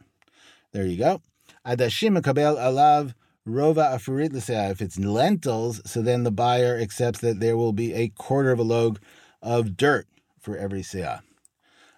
there 0.77 0.85
you 0.85 0.99
go. 0.99 1.23
Adashim 1.65 2.23
kabel 2.23 2.57
alav 2.57 3.15
rova 3.49 3.95
afurit. 3.95 4.35
If 4.71 4.83
it's 4.83 4.99
lentils, 4.99 5.81
so 5.91 6.03
then 6.03 6.23
the 6.25 6.31
buyer 6.31 6.79
accepts 6.79 7.21
that 7.21 7.41
there 7.41 7.57
will 7.57 7.73
be 7.73 7.95
a 7.95 8.09
quarter 8.09 8.53
of 8.53 8.59
a 8.59 8.63
log 8.63 9.01
of 9.41 9.79
dirt 9.79 10.07
for 10.39 10.59
every 10.59 10.83
seah. 10.83 11.23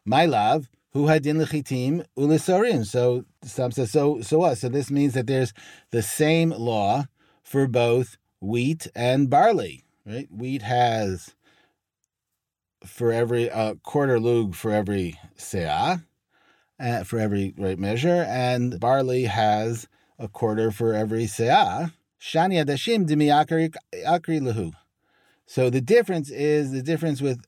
My 0.05 0.27
love, 0.27 0.69
Who 0.93 1.09
had 1.09 1.25
din 1.25 1.39
lechitim 1.39 2.07
ulisorim. 2.17 2.87
So 2.87 3.25
some 3.43 3.73
says 3.73 3.91
so 3.91 4.21
so 4.21 4.39
what? 4.39 4.59
So 4.59 4.69
this 4.69 4.93
means 4.93 5.15
that 5.15 5.27
there's 5.27 5.53
the 5.91 6.03
same 6.03 6.51
law 6.51 7.07
for 7.43 7.67
both 7.67 8.17
wheat 8.41 8.87
and 8.95 9.29
barley. 9.29 9.83
Right? 10.07 10.29
Wheat 10.31 10.63
has 10.63 11.35
for 12.87 13.13
every 13.13 13.51
uh, 13.51 13.75
quarter 13.83 14.21
lug 14.21 14.55
for 14.55 14.71
every 14.71 15.19
seah, 15.37 16.05
uh, 16.81 17.05
for 17.05 17.19
every 17.19 17.55
right 17.59 17.79
measure, 17.79 18.25
and 18.29 18.79
barley 18.81 19.25
has 19.25 19.89
a 20.19 20.29
quarter 20.29 20.71
for 20.71 20.95
every 20.95 21.25
seah. 21.25 21.93
Shani 22.21 22.65
adashim 22.65 23.07
dimi 23.07 23.29
akri 23.29 24.41
lahu. 24.41 24.73
So 25.47 25.71
the 25.71 25.81
difference 25.81 26.31
is 26.31 26.73
the 26.73 26.83
difference 26.83 27.21
with 27.21 27.45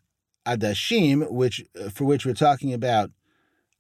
adashim, 0.46 1.30
which 1.30 1.64
for 1.92 2.04
which 2.04 2.24
we're 2.24 2.34
talking 2.34 2.72
about 2.72 3.10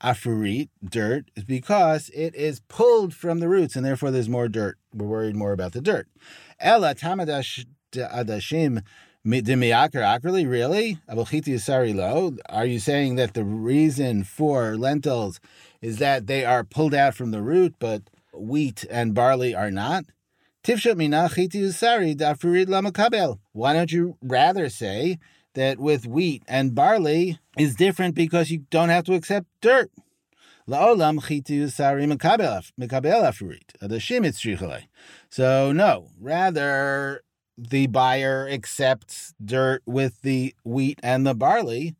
afurit, 0.02 0.68
dirt, 0.84 1.30
is 1.36 1.44
because 1.44 2.10
it 2.10 2.34
is 2.34 2.60
pulled 2.60 3.14
from 3.14 3.40
the 3.40 3.48
roots, 3.48 3.76
and 3.76 3.84
therefore 3.84 4.10
there's 4.10 4.28
more 4.28 4.48
dirt. 4.48 4.78
We're 4.94 5.06
worried 5.06 5.36
more 5.36 5.52
about 5.52 5.72
the 5.72 5.80
dirt. 5.80 6.08
Ella 6.58 6.94
tamadash 6.94 7.66
adashim 7.92 8.82
Dimiakar 9.26 10.48
really? 10.50 10.98
lo? 11.94 12.36
Are 12.48 12.64
you 12.64 12.78
saying 12.78 13.16
that 13.16 13.34
the 13.34 13.44
reason 13.44 14.24
for 14.24 14.78
lentils 14.78 15.40
is 15.82 15.98
that 15.98 16.26
they 16.26 16.46
are 16.46 16.64
pulled 16.64 16.94
out 16.94 17.14
from 17.14 17.30
the 17.30 17.42
root, 17.42 17.74
but 17.78 18.02
wheat 18.32 18.86
and 18.90 19.14
barley 19.14 19.54
are 19.54 19.70
not? 19.70 20.04
Why 23.52 23.72
don't 23.74 23.92
you 23.92 24.16
rather 24.22 24.68
say 24.70 25.18
that 25.54 25.78
with 25.78 26.06
wheat 26.06 26.42
and 26.48 26.74
barley 26.74 27.38
is 27.58 27.74
different 27.74 28.14
because 28.14 28.50
you 28.50 28.64
don't 28.70 28.88
have 28.88 29.04
to 29.04 29.14
accept 29.14 29.46
dirt? 29.60 29.90
So 35.28 35.72
no, 35.72 36.08
rather 36.18 37.22
the 37.68 37.86
buyer 37.86 38.48
accepts 38.50 39.34
dirt 39.44 39.82
with 39.86 40.22
the 40.22 40.54
wheat 40.64 40.98
and 41.02 41.26
the 41.26 41.34
barley, 41.34 41.94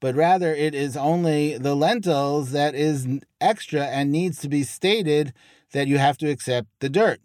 but 0.00 0.14
rather 0.14 0.54
it 0.54 0.74
is 0.74 0.96
only 0.96 1.56
the 1.56 1.74
lentils 1.74 2.52
that 2.52 2.74
is 2.74 3.06
extra 3.40 3.86
and 3.86 4.12
needs 4.12 4.40
to 4.40 4.48
be 4.48 4.62
stated 4.62 5.32
that 5.72 5.88
you 5.88 5.98
have 5.98 6.18
to 6.18 6.30
accept 6.30 6.68
the 6.80 6.88
dirt. 6.88 7.20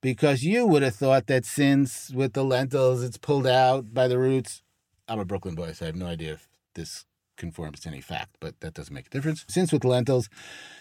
Because 0.00 0.42
you 0.42 0.66
would 0.66 0.82
have 0.82 0.96
thought 0.96 1.26
that 1.28 1.44
since 1.44 2.10
with 2.10 2.32
the 2.32 2.44
lentils 2.44 3.02
it's 3.02 3.18
pulled 3.18 3.46
out 3.46 3.94
by 3.94 4.08
the 4.08 4.18
roots. 4.18 4.62
I'm 5.06 5.20
a 5.20 5.24
Brooklyn 5.24 5.54
boy, 5.54 5.72
so 5.72 5.84
I 5.84 5.86
have 5.86 5.96
no 5.96 6.06
idea 6.06 6.32
if 6.32 6.48
this 6.74 7.04
conforms 7.36 7.80
to 7.80 7.88
any 7.88 8.00
fact, 8.00 8.36
but 8.40 8.60
that 8.60 8.74
doesn't 8.74 8.94
make 8.94 9.06
a 9.06 9.10
difference. 9.10 9.44
Since 9.48 9.72
with 9.72 9.84
lentils, 9.84 10.28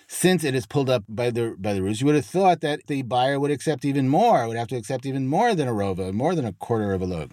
since 0.08 0.44
it 0.44 0.56
is 0.56 0.66
pulled 0.66 0.90
up 0.90 1.04
by 1.08 1.30
the 1.30 1.56
by 1.58 1.74
the 1.74 1.82
roots, 1.82 2.02
you 2.02 2.06
would 2.06 2.16
have 2.16 2.26
thought 2.26 2.62
that 2.62 2.88
the 2.88 3.02
buyer 3.04 3.40
would 3.40 3.52
accept 3.52 3.86
even 3.86 4.10
more, 4.10 4.48
would 4.48 4.58
have 4.58 4.68
to 4.70 4.76
accept 4.76 5.06
even 5.06 5.28
more 5.28 5.56
than 5.56 5.68
a 5.68 5.72
rova, 5.72 6.14
more 6.14 6.36
than 6.36 6.46
a 6.46 6.54
quarter 6.54 6.94
of 6.94 7.02
a 7.02 7.06
log. 7.06 7.32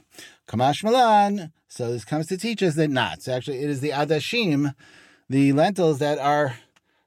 Kamash 0.48 0.82
Malan. 0.84 1.52
So 1.68 1.92
this 1.92 2.04
comes 2.04 2.26
to 2.28 2.38
teach 2.38 2.62
us 2.62 2.76
that 2.76 2.88
not. 2.88 3.22
So 3.22 3.32
actually, 3.32 3.58
it 3.58 3.68
is 3.68 3.80
the 3.80 3.90
adashim, 3.90 4.74
the 5.28 5.52
lentils 5.52 5.98
that 5.98 6.18
are 6.18 6.58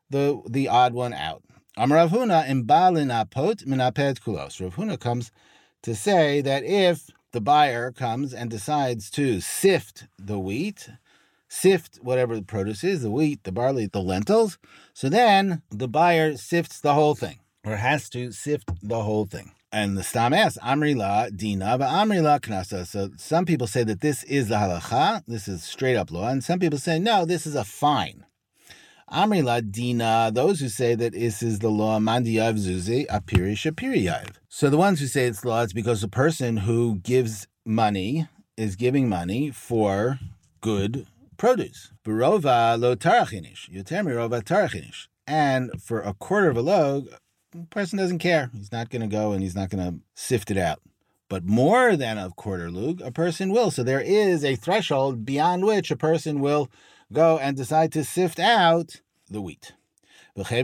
the 0.09 0.41
the 0.47 0.67
odd 0.67 0.93
one 0.93 1.13
out. 1.13 1.43
Amar 1.77 1.97
Rav 1.97 2.11
Huna 2.11 2.47
imbalin 2.47 3.09
apot 3.09 3.65
minapet 3.65 4.19
kulos. 4.19 4.61
Rav 4.61 4.75
Huna 4.75 4.99
comes 4.99 5.31
to 5.83 5.95
say 5.95 6.41
that 6.41 6.63
if 6.63 7.09
the 7.31 7.41
buyer 7.41 7.91
comes 7.91 8.33
and 8.33 8.49
decides 8.49 9.09
to 9.11 9.39
sift 9.39 10.07
the 10.19 10.37
wheat 10.37 10.89
sift 11.51 11.99
whatever 12.01 12.33
the 12.33 12.41
produce 12.41 12.81
is 12.81 13.01
the 13.01 13.11
wheat, 13.11 13.43
the 13.43 13.51
barley, 13.51 13.85
the 13.85 14.01
lentils. 14.01 14.57
So 14.93 15.09
then 15.09 15.61
the 15.69 15.89
buyer 15.89 16.37
sifts 16.37 16.79
the 16.79 16.93
whole 16.93 17.13
thing 17.13 17.39
or 17.65 17.75
has 17.75 18.09
to 18.11 18.31
sift 18.31 18.71
the 18.81 19.03
whole 19.03 19.25
thing. 19.25 19.51
And 19.69 19.97
the 19.97 20.03
Stam 20.03 20.33
asks, 20.33 20.57
Amrila 20.63 21.35
Dina, 21.35 21.77
but 21.77 21.89
Amrila 21.89 22.39
Knasa. 22.39 22.87
So 22.87 23.09
some 23.17 23.45
people 23.45 23.67
say 23.67 23.83
that 23.83 23.99
this 23.99 24.23
is 24.23 24.47
the 24.47 24.55
halacha, 24.55 25.23
this 25.27 25.49
is 25.49 25.63
straight 25.63 25.97
up 25.97 26.09
law, 26.09 26.29
and 26.29 26.43
some 26.43 26.59
people 26.59 26.79
say, 26.79 26.99
no, 26.99 27.25
this 27.25 27.45
is 27.45 27.55
a 27.55 27.65
fine. 27.65 28.25
Amrila 29.11 29.69
Dina, 29.69 30.31
those 30.33 30.61
who 30.61 30.69
say 30.69 30.95
that 30.95 31.13
this 31.13 31.43
is 31.43 31.59
the 31.59 31.69
law, 31.69 31.99
Mandiyav 31.99 32.57
Zuzi, 32.57 33.07
Apiri 33.07 33.53
Shapiriyav. 33.53 34.35
So 34.47 34.69
the 34.69 34.77
ones 34.77 35.01
who 35.01 35.07
say 35.07 35.25
it's 35.25 35.43
law, 35.43 35.63
it's 35.63 35.73
because 35.73 35.99
the 35.99 36.07
person 36.07 36.57
who 36.57 36.99
gives 36.99 37.47
money 37.65 38.27
is 38.55 38.77
giving 38.77 39.09
money 39.09 39.51
for 39.51 40.19
good 40.61 41.07
produce. 41.41 41.91
Barova 42.05 42.79
lo 42.79 42.95
tarachinish. 42.95 43.67
Yoter 43.67 44.05
mirova 44.05 44.43
tarachinish. 44.43 45.07
And 45.25 45.71
for 45.81 45.99
a 45.99 46.13
quarter 46.13 46.51
of 46.51 46.57
a 46.57 46.61
log, 46.61 47.07
the 47.51 47.65
person 47.71 47.97
doesn't 47.97 48.19
care. 48.19 48.51
He's 48.53 48.71
not 48.71 48.91
going 48.91 49.01
to 49.01 49.07
go 49.07 49.31
and 49.31 49.41
he's 49.41 49.55
not 49.55 49.71
going 49.71 49.83
to 49.83 49.95
sift 50.13 50.51
it 50.51 50.57
out. 50.57 50.81
But 51.29 51.43
more 51.43 51.95
than 51.95 52.19
a 52.19 52.29
quarter 52.29 52.69
lug, 52.69 53.01
a 53.01 53.11
person 53.11 53.51
will. 53.51 53.71
So 53.71 53.81
there 53.81 53.99
is 53.99 54.45
a 54.45 54.55
threshold 54.55 55.25
beyond 55.25 55.65
which 55.65 55.89
a 55.89 55.95
person 55.95 56.41
will 56.41 56.69
go 57.11 57.39
and 57.39 57.57
decide 57.57 57.91
to 57.93 58.03
sift 58.03 58.39
out 58.39 59.01
the 59.27 59.41
wheat. 59.41 59.73
And 60.35 60.45
since 60.45 60.59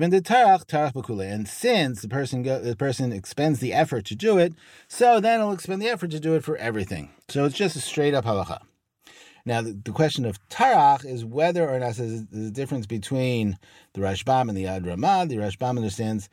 the 2.01 2.07
person 2.07 2.43
go, 2.43 2.62
the 2.62 2.75
person 2.77 3.12
expends 3.12 3.60
the 3.60 3.74
effort 3.74 4.05
to 4.05 4.15
do 4.15 4.38
it, 4.38 4.53
so 4.88 5.19
then 5.19 5.39
he'll 5.39 5.51
expend 5.51 5.81
the 5.81 5.89
effort 5.89 6.12
to 6.12 6.19
do 6.19 6.36
it 6.36 6.43
for 6.43 6.55
everything. 6.57 7.10
So 7.29 7.46
it's 7.46 7.55
just 7.55 7.75
a 7.75 7.81
straight 7.81 8.13
up 8.13 8.25
halacha. 8.25 8.67
Now, 9.48 9.62
the, 9.62 9.80
the 9.82 9.94
question 9.94 10.25
of 10.25 10.46
tarach 10.50 11.06
is 11.06 11.24
whether 11.24 11.70
or 11.70 11.80
not 11.80 11.96
there's, 11.96 12.25
there's 12.25 12.48
a 12.48 12.51
difference 12.51 12.86
between 12.86 13.58
the 13.94 14.01
Rashbam 14.01 14.50
and 14.50 14.58
the 14.58 14.66
Yad 14.66 14.86
Ramah. 14.86 15.25
The 15.30 15.38
Rashbam 15.38 15.77
understands 15.77 16.27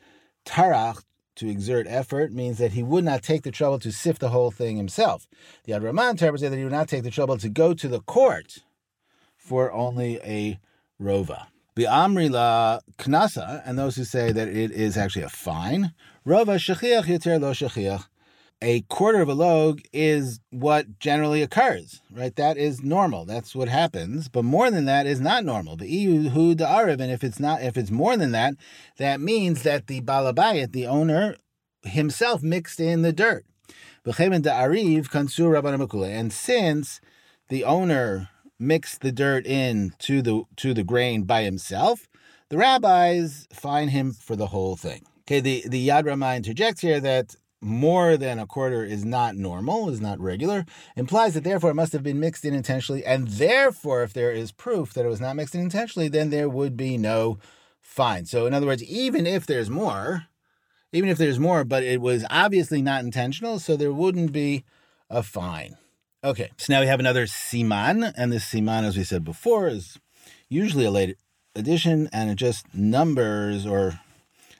tarach 0.45 1.01
to 1.37 1.47
exert 1.49 1.87
effort 1.87 2.33
means 2.33 2.57
that 2.57 2.73
he 2.73 2.83
would 2.83 3.05
not 3.05 3.23
take 3.23 3.43
the 3.43 3.51
trouble 3.51 3.79
to 3.79 3.91
sift 3.93 4.19
the 4.19 4.31
whole 4.31 4.51
thing 4.51 4.75
himself. 4.75 5.29
The 5.63 5.71
Yad 5.71 5.83
Ramah 5.83 6.09
interprets 6.09 6.41
that 6.41 6.51
he 6.51 6.63
would 6.63 6.73
not 6.73 6.89
take 6.89 7.03
the 7.03 7.09
trouble 7.09 7.37
to 7.37 7.47
go 7.47 7.73
to 7.73 7.87
the 7.87 8.01
court 8.01 8.57
for 9.37 9.71
only 9.71 10.17
a 10.17 10.59
rova. 11.01 11.45
The 11.75 11.85
Amrila 11.85 12.81
Knasa, 12.97 13.61
and 13.65 13.79
those 13.79 13.95
who 13.95 14.03
say 14.03 14.33
that 14.33 14.49
it 14.49 14.71
is 14.71 14.97
actually 14.97 15.23
a 15.23 15.29
fine, 15.29 15.93
rova 16.27 16.57
shechiach 16.57 17.05
yoter 17.05 17.39
lo 17.39 17.53
shechiach 17.53 18.07
a 18.65 18.81
quarter 18.81 19.21
of 19.21 19.29
a 19.29 19.35
log 19.35 19.81
is 19.93 20.39
what 20.49 20.97
generally 20.97 21.43
occurs, 21.43 22.01
right? 22.11 22.35
That 22.35 22.57
is 22.57 22.81
normal. 22.81 23.23
That's 23.23 23.53
what 23.53 23.69
happens. 23.69 24.27
But 24.27 24.43
more 24.43 24.71
than 24.71 24.85
that 24.85 25.05
is 25.05 25.21
not 25.21 25.45
normal. 25.45 25.75
The 25.75 25.87
EU 25.87 26.29
who 26.29 26.55
the 26.55 26.67
Arab, 26.67 26.99
and 26.99 27.11
if 27.11 27.23
it's 27.23 27.39
not, 27.39 27.61
if 27.61 27.77
it's 27.77 27.91
more 27.91 28.17
than 28.17 28.31
that, 28.31 28.55
that 28.97 29.21
means 29.21 29.61
that 29.61 29.85
the 29.85 30.01
balabayat, 30.01 30.71
the 30.71 30.87
owner 30.87 31.35
himself, 31.83 32.41
mixed 32.41 32.79
in 32.79 33.03
the 33.03 33.13
dirt. 33.13 33.45
And 34.03 34.15
since 36.33 37.01
the 37.49 37.63
owner 37.63 38.29
mixed 38.57 39.01
the 39.01 39.11
dirt 39.11 39.45
in 39.45 39.93
to 39.99 40.21
the 40.23 40.43
to 40.55 40.73
the 40.73 40.83
grain 40.83 41.23
by 41.23 41.43
himself, 41.43 42.07
the 42.49 42.57
rabbis 42.57 43.47
fine 43.53 43.89
him 43.89 44.11
for 44.11 44.35
the 44.35 44.47
whole 44.47 44.75
thing. 44.75 45.03
Okay, 45.27 45.39
the, 45.39 45.63
the 45.67 45.87
Yad 45.87 46.05
Rama 46.05 46.35
interjects 46.35 46.81
here 46.81 46.99
that 46.99 47.35
more 47.65 48.15
than 48.15 48.37
a 48.37 48.45
quarter 48.45 48.85
is 48.85 49.03
not 49.03 49.35
normal, 49.35 49.89
is 49.89 49.99
not 49.99 50.19
regular, 50.19 50.65
implies 50.95 51.33
that 51.33 51.43
therefore 51.43 51.71
it 51.71 51.75
must 51.75 51.93
have 51.93 52.03
been 52.03 52.19
mixed 52.19 52.45
in 52.45 52.53
intentionally, 52.53 53.03
and 53.03 53.27
therefore, 53.27 54.03
if 54.03 54.13
there 54.13 54.31
is 54.31 54.51
proof 54.51 54.93
that 54.93 55.03
it 55.03 55.09
was 55.09 55.19
not 55.19 55.35
mixed 55.35 55.55
in 55.55 55.61
intentionally, 55.61 56.07
then 56.07 56.29
there 56.29 56.47
would 56.47 56.77
be 56.77 56.97
no 56.97 57.39
fine. 57.81 58.25
So, 58.25 58.45
in 58.45 58.53
other 58.53 58.67
words, 58.67 58.83
even 58.83 59.25
if 59.25 59.47
there's 59.47 59.69
more, 59.69 60.27
even 60.93 61.09
if 61.09 61.17
there's 61.17 61.39
more, 61.39 61.63
but 61.63 61.83
it 61.83 61.99
was 61.99 62.23
obviously 62.29 62.81
not 62.81 63.03
intentional, 63.03 63.59
so 63.59 63.75
there 63.75 63.91
wouldn't 63.91 64.31
be 64.31 64.63
a 65.09 65.23
fine. 65.23 65.75
Okay, 66.23 66.51
so 66.57 66.71
now 66.71 66.81
we 66.81 66.87
have 66.87 66.99
another 66.99 67.25
siman, 67.25 68.13
and 68.15 68.31
this 68.31 68.45
siman, 68.45 68.83
as 68.83 68.95
we 68.95 69.03
said 69.03 69.23
before, 69.23 69.67
is 69.67 69.99
usually 70.49 70.85
a 70.85 70.91
late 70.91 71.17
addition, 71.55 72.09
and 72.13 72.29
it 72.29 72.35
just 72.35 72.73
numbers 72.73 73.65
or 73.65 73.99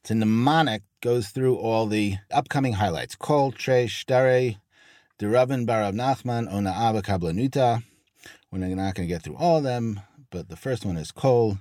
it's 0.05 0.11
a 0.11 0.13
mnemonic 0.13 0.83
goes 1.01 1.29
through 1.29 1.55
all 1.55 1.87
the 1.87 2.17
upcoming 2.31 2.73
highlights. 2.73 3.15
Kol 3.15 3.51
Tre 3.51 3.87
Shtare 3.87 4.55
Deravan 5.17 5.65
Barav 5.65 5.95
Nachman 5.95 6.47
Ona 6.53 6.69
Ava 6.69 7.01
Kablanuta. 7.01 7.81
We're 8.51 8.59
not 8.59 8.93
going 8.93 9.07
to 9.07 9.07
get 9.07 9.23
through 9.23 9.37
all 9.37 9.57
of 9.57 9.63
them, 9.63 9.99
but 10.29 10.47
the 10.47 10.55
first 10.55 10.85
one 10.85 10.95
is 10.95 11.11
Kol. 11.11 11.57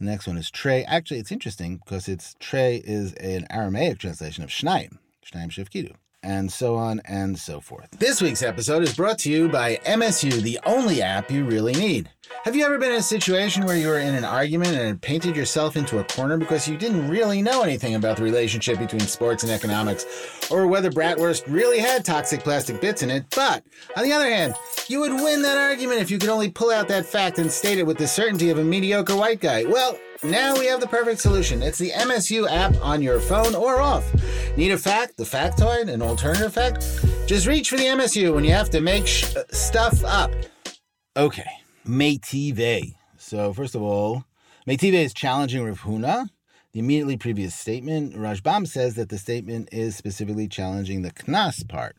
The 0.00 0.06
next 0.06 0.26
one 0.26 0.38
is 0.38 0.50
Trey. 0.50 0.82
Actually, 0.84 1.20
it's 1.20 1.30
interesting 1.30 1.76
because 1.76 2.08
it's 2.08 2.34
Trey 2.40 2.76
is 2.76 3.12
an 3.16 3.46
Aramaic 3.50 3.98
translation 3.98 4.42
of 4.42 4.48
Shnaim, 4.48 4.96
Shnaim 5.22 5.50
Shevkidu. 5.50 5.94
And 6.24 6.50
so 6.50 6.74
on 6.74 7.00
and 7.04 7.38
so 7.38 7.60
forth. 7.60 7.90
This 7.92 8.20
week's 8.20 8.42
episode 8.42 8.82
is 8.82 8.96
brought 8.96 9.18
to 9.20 9.30
you 9.30 9.48
by 9.48 9.76
MSU, 9.84 10.40
the 10.42 10.58
only 10.64 11.02
app 11.02 11.30
you 11.30 11.44
really 11.44 11.74
need. 11.74 12.08
Have 12.44 12.56
you 12.56 12.64
ever 12.64 12.78
been 12.78 12.90
in 12.90 12.98
a 12.98 13.02
situation 13.02 13.64
where 13.64 13.76
you 13.76 13.86
were 13.86 13.98
in 13.98 14.14
an 14.14 14.24
argument 14.24 14.76
and 14.76 15.00
painted 15.00 15.36
yourself 15.36 15.76
into 15.76 15.98
a 15.98 16.04
corner 16.04 16.36
because 16.38 16.66
you 16.66 16.76
didn't 16.76 17.08
really 17.08 17.42
know 17.42 17.62
anything 17.62 17.94
about 17.94 18.16
the 18.16 18.22
relationship 18.22 18.78
between 18.78 19.00
sports 19.00 19.42
and 19.42 19.52
economics, 19.52 20.48
or 20.50 20.66
whether 20.66 20.90
bratwurst 20.90 21.44
really 21.46 21.78
had 21.78 22.04
toxic 22.04 22.40
plastic 22.40 22.80
bits 22.80 23.02
in 23.02 23.10
it? 23.10 23.24
But 23.34 23.62
on 23.96 24.04
the 24.04 24.12
other 24.12 24.28
hand, 24.28 24.54
you 24.88 25.00
would 25.00 25.12
win 25.12 25.42
that 25.42 25.58
argument 25.58 26.00
if 26.00 26.10
you 26.10 26.18
could 26.18 26.30
only 26.30 26.50
pull 26.50 26.70
out 26.70 26.88
that 26.88 27.06
fact 27.06 27.38
and 27.38 27.50
state 27.50 27.78
it 27.78 27.86
with 27.86 27.98
the 27.98 28.08
certainty 28.08 28.50
of 28.50 28.58
a 28.58 28.64
mediocre 28.64 29.16
white 29.16 29.40
guy. 29.40 29.64
Well, 29.64 29.98
now 30.24 30.58
we 30.58 30.66
have 30.66 30.80
the 30.80 30.86
perfect 30.86 31.20
solution. 31.20 31.62
It's 31.62 31.78
the 31.78 31.90
MSU 31.90 32.50
app 32.50 32.74
on 32.82 33.02
your 33.02 33.20
phone 33.20 33.54
or 33.54 33.80
off. 33.80 34.04
Need 34.56 34.72
a 34.72 34.78
fact, 34.78 35.16
the 35.16 35.24
factoid, 35.24 35.88
an 35.88 36.00
alternative 36.00 36.52
fact? 36.52 36.80
Just 37.26 37.46
reach 37.46 37.68
for 37.68 37.76
the 37.76 37.84
MSU 37.84 38.34
when 38.34 38.44
you 38.44 38.52
have 38.52 38.70
to 38.70 38.80
make 38.80 39.06
sh- 39.06 39.34
stuff 39.50 40.02
up. 40.04 40.32
Okay, 41.16 41.50
Metive. 41.84 42.94
So, 43.18 43.52
first 43.52 43.74
of 43.74 43.82
all, 43.82 44.24
Metive 44.66 44.94
is 44.94 45.14
challenging 45.14 45.64
Rav 45.64 45.80
Huna. 45.80 46.28
The 46.72 46.80
immediately 46.80 47.16
previous 47.16 47.54
statement, 47.54 48.14
Rashbam 48.14 48.66
says 48.66 48.94
that 48.94 49.08
the 49.08 49.18
statement 49.18 49.68
is 49.70 49.94
specifically 49.94 50.48
challenging 50.48 51.02
the 51.02 51.12
Knas 51.12 51.68
part. 51.68 51.96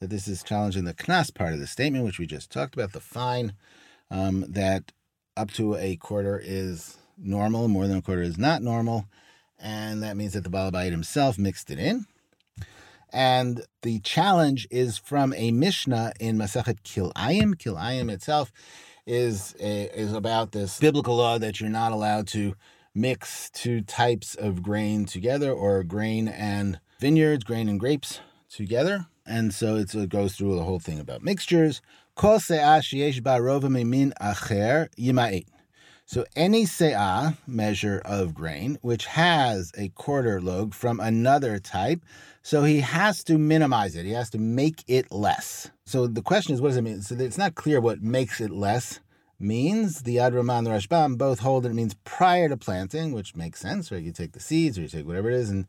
That 0.00 0.10
this 0.10 0.28
is 0.28 0.42
challenging 0.42 0.84
the 0.84 0.94
Knas 0.94 1.34
part 1.34 1.54
of 1.54 1.60
the 1.60 1.66
statement, 1.66 2.04
which 2.04 2.18
we 2.18 2.26
just 2.26 2.50
talked 2.50 2.74
about, 2.74 2.92
the 2.92 3.00
fine, 3.00 3.54
um, 4.10 4.44
that 4.48 4.92
up 5.36 5.50
to 5.52 5.74
a 5.76 5.96
quarter 5.96 6.40
is 6.42 6.98
normal, 7.22 7.68
more 7.68 7.86
than 7.86 7.98
a 7.98 8.02
quarter 8.02 8.22
is 8.22 8.38
not 8.38 8.62
normal, 8.62 9.06
and 9.58 10.02
that 10.02 10.16
means 10.16 10.32
that 10.32 10.44
the 10.44 10.50
Balabait 10.50 10.90
himself 10.90 11.38
mixed 11.38 11.70
it 11.70 11.78
in. 11.78 12.06
And 13.10 13.66
the 13.82 14.00
challenge 14.00 14.66
is 14.70 14.96
from 14.96 15.34
a 15.34 15.50
Mishnah 15.50 16.14
in 16.18 16.38
Masachet 16.38 16.80
Kilayim. 16.82 17.54
Kilayim 17.56 18.10
itself 18.10 18.50
is 19.06 19.54
a, 19.60 19.84
is 19.94 20.12
about 20.12 20.52
this 20.52 20.80
biblical 20.80 21.16
law 21.16 21.38
that 21.38 21.60
you're 21.60 21.68
not 21.68 21.92
allowed 21.92 22.26
to 22.28 22.54
mix 22.94 23.50
two 23.50 23.82
types 23.82 24.34
of 24.34 24.62
grain 24.62 25.04
together, 25.04 25.52
or 25.52 25.82
grain 25.82 26.28
and 26.28 26.80
vineyards, 27.00 27.44
grain 27.44 27.68
and 27.68 27.78
grapes 27.78 28.20
together. 28.48 29.06
And 29.26 29.54
so 29.54 29.76
it 29.76 30.08
goes 30.08 30.34
through 30.34 30.56
the 30.56 30.64
whole 30.64 30.80
thing 30.80 30.98
about 30.98 31.22
mixtures. 31.22 31.80
Kol 32.14 32.38
rova 32.38 33.68
mimin 33.68 34.12
acher. 34.20 34.88
So 36.12 36.26
any 36.36 36.66
se'ah, 36.66 37.38
measure 37.46 38.02
of 38.04 38.34
grain, 38.34 38.76
which 38.82 39.06
has 39.06 39.72
a 39.78 39.88
quarter 39.88 40.42
log 40.42 40.74
from 40.74 41.00
another 41.00 41.58
type, 41.58 42.04
so 42.42 42.64
he 42.64 42.80
has 42.80 43.24
to 43.24 43.38
minimize 43.38 43.96
it. 43.96 44.04
He 44.04 44.12
has 44.12 44.28
to 44.30 44.38
make 44.38 44.84
it 44.86 45.10
less. 45.10 45.70
So 45.86 46.06
the 46.06 46.20
question 46.20 46.52
is, 46.52 46.60
what 46.60 46.68
does 46.68 46.76
it 46.76 46.82
mean? 46.82 47.00
So 47.00 47.14
it's 47.14 47.38
not 47.38 47.54
clear 47.54 47.80
what 47.80 48.02
makes 48.02 48.42
it 48.42 48.50
less 48.50 49.00
means. 49.40 50.02
The 50.02 50.16
Yad 50.16 50.34
Ramah 50.34 50.58
and 50.58 50.66
the 50.66 50.72
Rashbam 50.72 51.16
both 51.16 51.38
hold 51.38 51.62
that 51.62 51.70
it 51.70 51.76
means 51.76 51.96
prior 52.04 52.46
to 52.50 52.58
planting, 52.58 53.14
which 53.14 53.34
makes 53.34 53.60
sense, 53.60 53.90
right? 53.90 54.02
You 54.02 54.12
take 54.12 54.32
the 54.32 54.38
seeds 54.38 54.76
or 54.76 54.82
you 54.82 54.88
take 54.88 55.06
whatever 55.06 55.30
it 55.30 55.36
is 55.36 55.48
and 55.48 55.66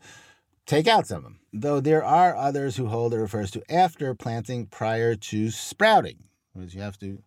take 0.65 0.89
out 0.89 1.07
some 1.07 1.19
of 1.19 1.23
them. 1.23 1.39
Though 1.53 1.79
there 1.79 2.03
are 2.03 2.35
others 2.35 2.75
who 2.75 2.88
hold 2.88 3.13
it 3.13 3.17
refers 3.17 3.50
to 3.51 3.63
after 3.71 4.13
planting 4.13 4.65
prior 4.65 5.15
to 5.15 5.51
sprouting, 5.51 6.25
because 6.53 6.75
you 6.75 6.81
have 6.81 7.00
to 7.00 7.23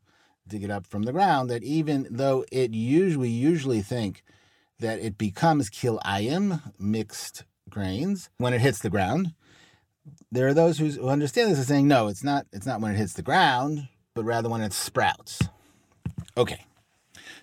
dig 0.49 0.63
it 0.63 0.71
up 0.71 0.87
from 0.87 1.03
the 1.03 1.13
ground, 1.13 1.51
that 1.51 1.63
even 1.63 2.07
though 2.11 2.45
it 2.53 2.73
usually 2.73 3.29
usually 3.29 3.83
think 3.83 4.23
that 4.79 5.01
it 5.01 5.19
becomes 5.19 5.71
kilayim, 5.71 6.61
mixed 6.79 7.45
grains, 7.69 8.31
when 8.39 8.55
it 8.55 8.61
hits 8.61 8.79
the 8.79 8.91
ground, 8.91 9.35
there 10.31 10.47
are 10.47 10.55
those 10.55 10.79
who 10.79 11.09
understand 11.09 11.51
this 11.51 11.59
as 11.59 11.67
saying, 11.67 11.89
no, 11.89 12.09
it's 12.09 12.23
not 12.23 12.47
it's 12.53 12.67
not 12.67 12.81
when 12.81 12.93
it 12.93 12.97
hits 12.97 13.15
the 13.15 13.23
ground, 13.23 13.89
but 14.15 14.25
rather 14.25 14.49
when 14.49 14.61
it 14.61 14.73
sprouts. 14.73 15.41
Okay. 16.37 16.65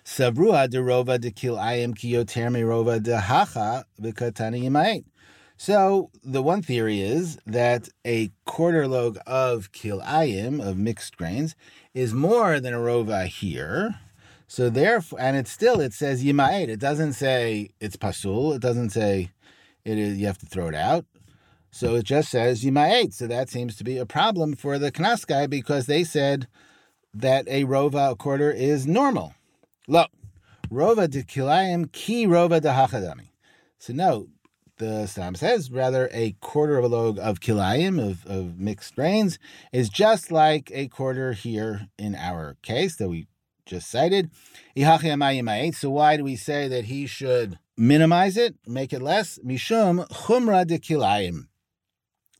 Savrua 0.04 0.68
de 0.68 0.78
rova 0.78 1.18
de 1.20 1.30
kilayim 1.30 1.94
kiyoter 1.94 2.50
rova 2.64 3.02
de 3.02 3.18
hacha. 3.18 3.84
So 5.56 6.10
the 6.22 6.42
one 6.42 6.62
theory 6.62 7.00
is 7.00 7.38
that 7.46 7.88
a 8.04 8.30
quarter 8.44 8.88
log 8.88 9.18
of 9.26 9.72
kilayim, 9.72 10.64
of 10.64 10.76
mixed 10.76 11.16
grains, 11.16 11.54
is 11.94 12.12
more 12.12 12.58
than 12.60 12.74
a 12.74 12.78
rova 12.78 13.26
here. 13.26 14.00
So 14.46 14.68
therefore, 14.68 15.20
and 15.20 15.36
it's 15.36 15.50
still, 15.50 15.80
it 15.80 15.92
says 15.92 16.24
yima'et. 16.24 16.68
It 16.68 16.80
doesn't 16.80 17.14
say 17.14 17.70
it's 17.80 17.96
pasul. 17.96 18.52
It 18.52 18.60
doesn't 18.60 18.90
say 18.90 19.30
it 19.84 19.98
is, 19.98 20.18
you 20.18 20.26
have 20.26 20.38
to 20.38 20.46
throw 20.46 20.68
it 20.68 20.74
out. 20.74 21.06
So 21.70 21.94
it 21.94 22.04
just 22.04 22.30
says 22.30 22.64
yima'et. 22.64 23.12
So 23.12 23.26
that 23.26 23.48
seems 23.48 23.76
to 23.76 23.84
be 23.84 23.98
a 23.98 24.06
problem 24.06 24.56
for 24.56 24.78
the 24.78 24.92
Knas 24.92 25.26
guy 25.26 25.46
because 25.46 25.86
they 25.86 26.04
said 26.04 26.48
that 27.14 27.46
a 27.48 27.64
rova, 27.64 28.12
a 28.12 28.16
quarter, 28.16 28.50
is 28.50 28.86
normal. 28.86 29.34
Lo, 29.86 30.06
rova 30.70 31.08
de 31.08 31.22
kilayim 31.22 31.90
ki 31.92 32.26
rova 32.26 32.60
de 32.60 32.68
hachadami. 32.68 33.30
So 33.78 33.92
no, 33.92 34.28
the 34.78 35.06
Stam 35.06 35.34
says, 35.34 35.70
rather 35.70 36.08
a 36.12 36.32
quarter 36.40 36.76
of 36.78 36.84
a 36.84 36.88
log 36.88 37.18
of 37.18 37.40
kilayim, 37.40 38.00
of, 38.04 38.26
of 38.26 38.58
mixed 38.58 38.94
grains, 38.96 39.38
is 39.72 39.88
just 39.88 40.32
like 40.32 40.70
a 40.74 40.88
quarter 40.88 41.32
here 41.32 41.88
in 41.98 42.14
our 42.14 42.56
case 42.62 42.96
that 42.96 43.08
we 43.08 43.26
just 43.66 43.88
cited. 43.90 44.30
So 44.76 45.90
why 45.90 46.16
do 46.16 46.24
we 46.24 46.36
say 46.36 46.68
that 46.68 46.84
he 46.84 47.06
should 47.06 47.58
minimize 47.76 48.36
it, 48.36 48.56
make 48.66 48.92
it 48.92 49.00
less? 49.00 49.38
Mishum 49.44 50.08
chumra 50.08 50.66
de 50.66 50.78
kilayim. 50.78 51.46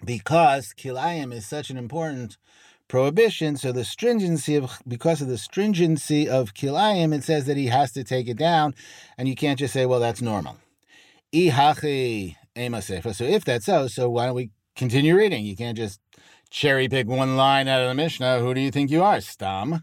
Because 0.05 0.75
kilayim 0.77 1.33
is 1.33 1.47
such 1.47 1.71
an 1.71 1.79
important 1.79 2.37
prohibition, 2.89 3.57
so 3.57 3.73
the 3.73 3.85
stringency 3.85 4.57
of 4.57 4.79
because 4.87 5.23
of 5.23 5.29
the 5.29 5.39
stringency 5.39 6.29
of 6.29 6.53
kilayim, 6.53 7.15
it 7.15 7.25
says 7.25 7.47
that 7.47 7.57
he 7.57 7.69
has 7.69 7.93
to 7.93 8.05
take 8.05 8.29
it 8.29 8.37
down, 8.37 8.75
and 9.17 9.27
you 9.27 9.35
can't 9.35 9.59
just 9.59 9.73
say, 9.73 9.87
well, 9.87 10.01
that's 10.01 10.21
normal. 10.21 10.59
So 11.35 13.25
if 13.25 13.45
that's 13.45 13.67
so, 13.67 13.89
so 13.89 14.09
why 14.09 14.27
don't 14.27 14.37
we 14.37 14.51
continue 14.77 15.17
reading? 15.17 15.45
You 15.45 15.57
can't 15.57 15.77
just 15.77 16.01
cherry 16.49 16.89
pick 16.89 17.09
one 17.09 17.37
line 17.37 17.67
out 17.67 17.83
of 17.83 17.89
the 17.89 17.95
Mishnah. 17.95 18.39
Who 18.39 18.55
do 18.55 18.61
you 18.61 18.71
think 18.71 18.91
you 18.91 19.03
are, 19.03 19.21
Stam? 19.21 19.83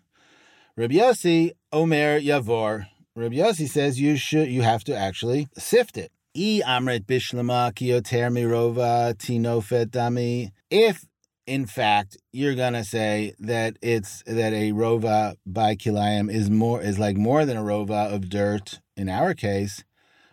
Rabbi 0.77 0.93
Yossi 0.93 1.51
Omer 1.73 2.21
Yavor. 2.21 2.85
Rabbi 3.17 3.35
Yossi 3.35 3.67
says 3.67 3.99
you 3.99 4.15
should 4.15 4.47
you 4.47 4.61
have 4.61 4.85
to 4.85 4.95
actually 4.95 5.49
sift 5.57 5.97
it. 5.97 6.13
I 6.33 6.61
amret 6.65 7.01
bishlama 7.01 7.73
kiyoter 7.73 8.31
mirova 8.31 9.13
tinofet 9.15 9.87
dami. 9.87 10.51
If 10.69 11.05
in 11.45 11.65
fact 11.65 12.15
you're 12.31 12.55
gonna 12.55 12.85
say 12.85 13.33
that 13.39 13.75
it's 13.81 14.23
that 14.25 14.53
a 14.53 14.71
rova 14.71 15.35
by 15.45 15.75
kilayim 15.75 16.31
is 16.33 16.49
more 16.49 16.81
is 16.81 16.97
like 16.97 17.17
more 17.17 17.45
than 17.45 17.57
a 17.57 17.61
rova 17.61 18.13
of 18.13 18.29
dirt 18.29 18.79
in 18.95 19.09
our 19.09 19.33
case, 19.33 19.83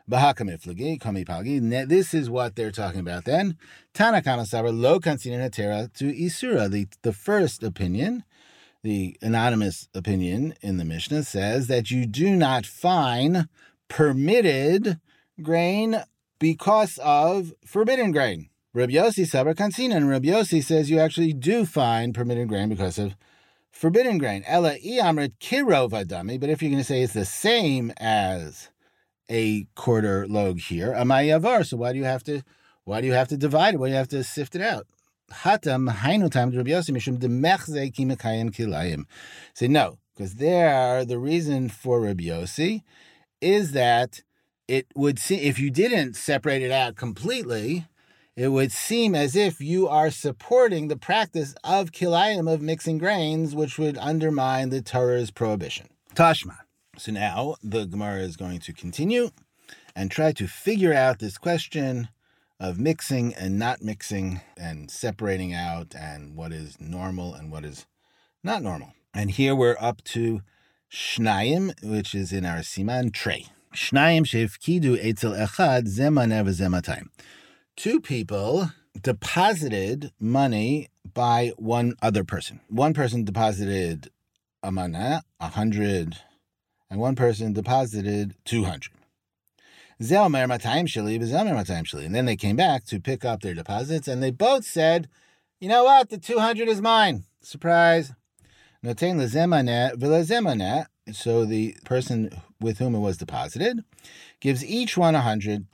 this 0.09 2.15
is 2.15 2.31
what 2.31 2.57
they're 2.57 2.71
talking 2.71 3.01
about 3.01 3.25
then. 3.25 3.57
Tanakama 3.95 4.47
Sabra 4.47 4.73
lo 4.73 5.01
kansinan 5.01 5.49
hatera 5.49 5.93
to 5.95 6.13
Isura. 6.13 6.71
The, 6.71 6.87
the 7.03 7.13
first 7.13 7.63
opinion, 7.63 8.25
the 8.83 9.17
anonymous 9.21 9.89
opinion 9.95 10.55
in 10.63 10.79
the 10.79 10.85
Mishnah 10.85 11.25
says 11.25 11.67
that 11.67 11.91
you 11.91 12.07
do 12.07 12.35
not 12.35 12.65
fine 12.65 13.49
permitted 13.89 14.99
grain 15.43 16.03
because 16.39 16.99
of 16.99 17.53
forbidden 17.65 18.13
grain. 18.13 18.49
Rabbi 18.75 18.93
Yossi 18.93 19.27
Sabra 19.27 19.55
Kansina, 19.55 19.97
and 19.97 20.09
Rabbi 20.09 20.29
Yossi 20.29 20.63
says 20.63 20.91
you 20.91 21.01
actually 21.01 21.33
do 21.33 21.67
find 21.67 22.15
permitted 22.15 22.49
grain 22.49 22.69
because 22.69 22.99
of 22.99 23.17
forbidden 23.73 24.19
grain. 24.19 24.45
Ella 24.47 24.77
iamrit 24.79 25.33
kirova 25.41 26.05
dami, 26.05 26.39
but 26.39 26.51
if 26.51 26.63
you're 26.63 26.71
going 26.71 26.83
to 26.83 26.85
say 26.85 27.03
it's 27.03 27.13
the 27.13 27.25
same 27.25 27.93
as 27.99 28.69
a 29.29 29.65
quarter 29.75 30.27
log 30.27 30.59
here. 30.59 30.93
Amayavar. 30.93 31.67
So 31.67 31.77
why 31.77 31.93
do 31.93 31.99
you 31.99 32.05
have 32.05 32.25
to 32.25 32.43
why 32.85 33.01
do 33.01 33.07
you 33.07 33.13
have 33.13 33.29
to 33.29 33.37
divide 33.37 33.75
it? 33.75 33.79
Why 33.79 33.89
do 33.89 33.93
you 33.93 33.99
have 33.99 34.09
to 34.09 34.25
sift 34.25 34.55
it 34.55 34.63
out? 34.63 34.87
Hatam 35.31 35.93
hainu 35.93 36.31
time 36.31 36.51
Rabbi 36.51 36.71
Yossi 36.71 36.91
mishum 36.91 37.19
demechze 37.19 37.93
kilayim. 37.93 39.05
Say 39.55 39.69
no, 39.69 39.99
because 40.15 40.37
there 40.37 41.05
the 41.05 41.19
reason 41.19 41.69
for 41.69 42.01
Rabbi 42.01 42.25
Yossi 42.25 42.83
is 43.41 43.73
that 43.73 44.23
it 44.67 44.87
would 44.95 45.19
see 45.19 45.37
if 45.37 45.59
you 45.59 45.71
didn't 45.71 46.15
separate 46.15 46.63
it 46.63 46.71
out 46.71 46.97
completely, 46.97 47.87
it 48.37 48.49
would 48.49 48.71
seem 48.71 49.15
as 49.15 49.35
if 49.35 49.61
you 49.61 49.89
are 49.89 50.11
supporting 50.11 50.89
the 50.89 50.97
practice 50.97 51.55
of 51.65 51.91
kilayim 51.91 52.53
of 52.53 52.61
mixing 52.61 52.99
grains, 52.99 53.55
which 53.55 53.79
would 53.79 53.99
undermine 53.99 54.69
the 54.69 54.83
Torah's 54.83 55.31
prohibition. 55.31 55.89
Tashma. 56.15 56.57
So 56.99 57.13
now 57.13 57.55
the 57.63 57.87
Gemara 57.87 58.21
is 58.23 58.37
going 58.37 58.59
to 58.59 58.73
continue 58.73 59.31
and 59.95 60.11
try 60.11 60.33
to 60.33 60.49
figure 60.49 60.93
out 60.93 61.21
this 61.21 61.39
question 61.39 62.09
of 62.59 62.81
mixing 62.81 63.35
and 63.35 63.57
not 63.57 63.83
mixing 63.83 64.41
and 64.57 64.91
separating 64.91 65.55
out 65.55 65.95
and 65.97 66.35
what 66.35 66.53
is 66.53 66.77
normal 66.81 67.35
and 67.35 67.53
what 67.53 67.65
is 67.65 67.87
not 68.43 68.65
normal. 68.65 68.95
And 69.15 69.31
here 69.31 69.55
we're 69.55 69.77
up 69.79 70.03
to 70.05 70.43
Shnayim, 70.93 71.73
which 71.85 72.17
is 72.17 72.33
in 72.33 72.45
our 72.45 72.59
Siman 72.59 73.13
tray. 73.13 73.47
Shnayim 73.73 74.23
shefkidu 74.23 74.99
etzel 75.01 75.33
echad 75.33 75.87
zemanev 75.87 76.49
zematayim. 76.49 77.07
Two 77.77 78.01
people 78.01 78.73
deposited 79.01 80.11
money 80.19 80.89
by 81.15 81.53
one 81.59 81.95
other 82.03 82.25
person. 82.25 82.61
One 82.69 82.93
person 82.93 83.23
deposited 83.23 84.11
a 84.65 84.73
mana, 84.73 85.23
a 85.39 85.49
hundred, 85.49 86.17
and 86.91 87.01
one 87.01 87.15
person 87.17 87.53
deposited 87.53 88.35
two 88.45 88.65
hundred. 88.65 88.93
Zelmer 90.01 90.47
Matayim 90.47 90.87
Shili, 90.87 91.19
Zelmer 91.21 91.57
Matayim 91.57 91.85
Shili. 91.85 92.07
And 92.07 92.15
then 92.15 92.27
they 92.27 92.37
came 92.37 92.57
back 92.57 92.85
to 92.85 93.01
pick 93.01 93.25
up 93.25 93.41
their 93.41 93.55
deposits, 93.55 94.07
and 94.07 94.23
they 94.23 94.31
both 94.31 94.65
said, 94.65 95.09
you 95.61 95.69
know 95.69 95.85
what, 95.85 96.09
the 96.09 96.19
200 96.19 96.69
is 96.69 96.81
mine. 96.81 97.25
Surprise. 97.43 98.13
So 101.11 101.45
the 101.45 101.77
person 101.85 102.31
with 102.61 102.79
whom 102.79 102.95
it 102.95 103.01
was 103.01 103.17
deposited 103.17 103.83
gives 104.41 104.65
each 104.65 104.97
one 104.97 105.17
a 105.17 105.23
hundred. 105.23 105.67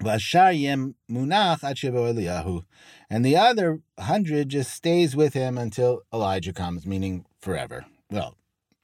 And 3.11 3.25
the 3.25 3.37
other 3.37 3.81
hundred 3.99 4.49
just 4.49 4.73
stays 4.73 5.15
with 5.15 5.35
him 5.35 5.59
until 5.59 6.01
Elijah 6.13 6.55
comes, 6.55 6.87
meaning 6.87 7.27
forever. 7.41 7.85
Well, 8.11 8.37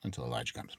until 0.02 0.24
Elijah 0.24 0.52
comes. 0.52 0.76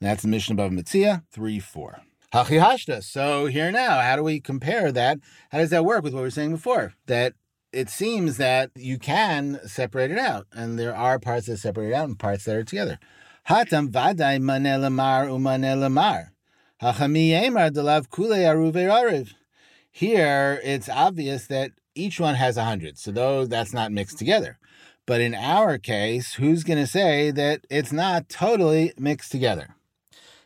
And 0.00 0.08
that's 0.08 0.22
the 0.22 0.28
Mishnah 0.28 0.56
Bava 0.56 0.78
Metzia 0.78 1.24
3 1.32 1.58
4. 1.60 2.00
Hachihashta. 2.32 3.02
So 3.02 3.46
here 3.46 3.70
now, 3.70 4.00
how 4.00 4.16
do 4.16 4.22
we 4.22 4.40
compare 4.40 4.92
that? 4.92 5.18
How 5.50 5.58
does 5.58 5.70
that 5.70 5.84
work 5.84 6.02
with 6.04 6.12
what 6.12 6.20
we 6.20 6.26
were 6.26 6.30
saying 6.30 6.52
before? 6.52 6.94
That 7.06 7.32
it 7.72 7.88
seems 7.88 8.36
that 8.36 8.70
you 8.74 8.98
can 8.98 9.60
separate 9.66 10.10
it 10.10 10.18
out, 10.18 10.46
and 10.52 10.78
there 10.78 10.94
are 10.94 11.18
parts 11.18 11.46
that 11.46 11.58
separate 11.58 11.90
it 11.90 11.94
out 11.94 12.08
and 12.08 12.18
parts 12.18 12.44
that 12.44 12.56
are 12.56 12.64
together. 12.64 12.98
Hatam 13.48 13.88
manelamar 13.88 15.28
umanelamar. 15.28 16.28
Hachamiyemar 16.82 17.70
delav 17.70 18.10
kule 18.10 18.30
aruve 18.30 19.34
Here, 19.90 20.60
it's 20.62 20.88
obvious 20.88 21.46
that 21.46 21.72
each 21.94 22.20
one 22.20 22.36
has 22.36 22.56
a 22.56 22.64
hundred, 22.64 22.98
so 22.98 23.10
though 23.10 23.46
that's 23.46 23.72
not 23.72 23.90
mixed 23.90 24.18
together. 24.18 24.58
But 25.08 25.22
in 25.22 25.34
our 25.34 25.78
case, 25.78 26.34
who's 26.34 26.64
going 26.64 26.78
to 26.78 26.86
say 26.86 27.30
that 27.30 27.62
it's 27.70 27.92
not 27.92 28.28
totally 28.28 28.92
mixed 28.98 29.32
together? 29.32 29.74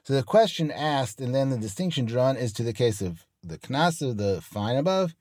So 0.05 0.15
the 0.15 0.23
question 0.23 0.71
asked 0.71 1.21
and 1.21 1.35
then 1.35 1.51
the 1.51 1.59
distinction 1.59 2.05
drawn 2.05 2.37
is 2.37 2.53
to 2.53 2.63
the 2.63 2.73
case 2.73 3.03
of 3.03 3.27
the 3.43 3.59
knas 3.59 4.09
of 4.09 4.19
the 4.19 4.41
fine 4.41 4.77
above, 4.77 5.17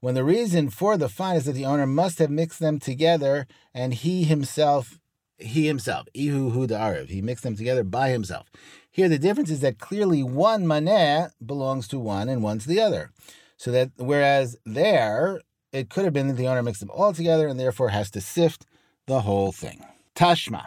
when 0.00 0.14
the 0.14 0.22
reason 0.22 0.68
for 0.68 0.98
the 0.98 1.08
fine 1.08 1.36
is 1.36 1.46
that 1.46 1.52
the 1.52 1.64
owner 1.64 1.86
must 1.86 2.18
have 2.18 2.28
mixed 2.28 2.60
them 2.60 2.78
together 2.78 3.46
and 3.72 3.94
he 3.94 4.24
himself, 4.24 5.00
he 5.38 5.66
himself, 5.66 6.06
ihu 6.12 6.50
hu 6.50 6.66
the 6.66 7.06
he 7.08 7.22
mixed 7.22 7.44
them 7.44 7.56
together 7.56 7.84
by 7.84 8.10
himself. 8.10 8.50
Here 8.90 9.08
the 9.08 9.18
difference 9.18 9.48
is 9.48 9.60
that 9.60 9.78
clearly 9.78 10.22
one 10.22 10.66
maneh 10.66 11.30
belongs 11.44 11.88
to 11.88 11.98
one 11.98 12.28
and 12.28 12.42
one 12.42 12.58
to 12.58 12.68
the 12.68 12.82
other. 12.82 13.10
So 13.56 13.70
that 13.70 13.92
whereas 13.96 14.58
there, 14.66 15.40
it 15.72 15.88
could 15.88 16.04
have 16.04 16.12
been 16.12 16.28
that 16.28 16.36
the 16.36 16.48
owner 16.48 16.62
mixed 16.62 16.80
them 16.80 16.90
all 16.90 17.14
together 17.14 17.48
and 17.48 17.58
therefore 17.58 17.88
has 17.88 18.10
to 18.10 18.20
sift 18.20 18.66
the 19.06 19.20
whole 19.20 19.52
thing. 19.52 19.84
Tashma. 20.14 20.66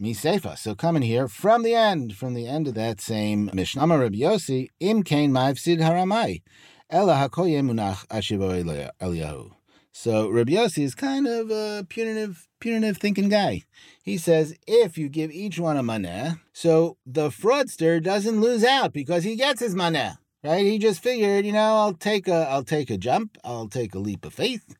Misefa. 0.00 0.56
So 0.56 0.74
coming 0.74 1.02
here 1.02 1.28
from 1.28 1.62
the 1.62 1.74
end, 1.74 2.16
from 2.16 2.34
the 2.34 2.48
end 2.48 2.66
of 2.66 2.74
that 2.74 3.00
same 3.00 3.50
Mishnah, 3.52 3.86
Rabbi 3.86 4.16
Yossi, 4.16 4.68
Im 4.80 5.02
Kain 5.02 5.30
Ma'ivsid 5.30 5.80
Haramai, 5.80 6.42
Ela 6.88 7.14
Hakoye 7.14 7.60
Munach 7.62 8.06
Ashivo 8.08 8.88
Eliyahu. 9.00 9.52
So 9.92 10.30
Rabbi 10.30 10.52
Yossi 10.52 10.82
is 10.82 10.94
kind 10.94 11.26
of 11.26 11.50
a 11.50 11.84
punitive, 11.86 12.48
punitive 12.58 12.96
thinking 12.96 13.28
guy. 13.28 13.64
He 14.02 14.16
says 14.16 14.56
if 14.66 14.96
you 14.96 15.10
give 15.10 15.30
each 15.30 15.58
one 15.58 15.76
a 15.76 15.82
maneh, 15.82 16.40
so 16.54 16.96
the 17.04 17.28
fraudster 17.28 18.02
doesn't 18.02 18.40
lose 18.40 18.64
out 18.64 18.94
because 18.94 19.24
he 19.24 19.36
gets 19.36 19.60
his 19.60 19.74
maneh, 19.74 20.16
right? 20.42 20.64
He 20.64 20.78
just 20.78 21.02
figured, 21.02 21.44
you 21.44 21.52
know, 21.52 21.76
I'll 21.76 21.94
take 21.94 22.28
a, 22.28 22.48
I'll 22.48 22.64
take 22.64 22.88
a 22.88 22.96
jump, 22.96 23.36
I'll 23.44 23.68
take 23.68 23.94
a 23.94 23.98
leap 23.98 24.24
of 24.24 24.32
faith, 24.32 24.74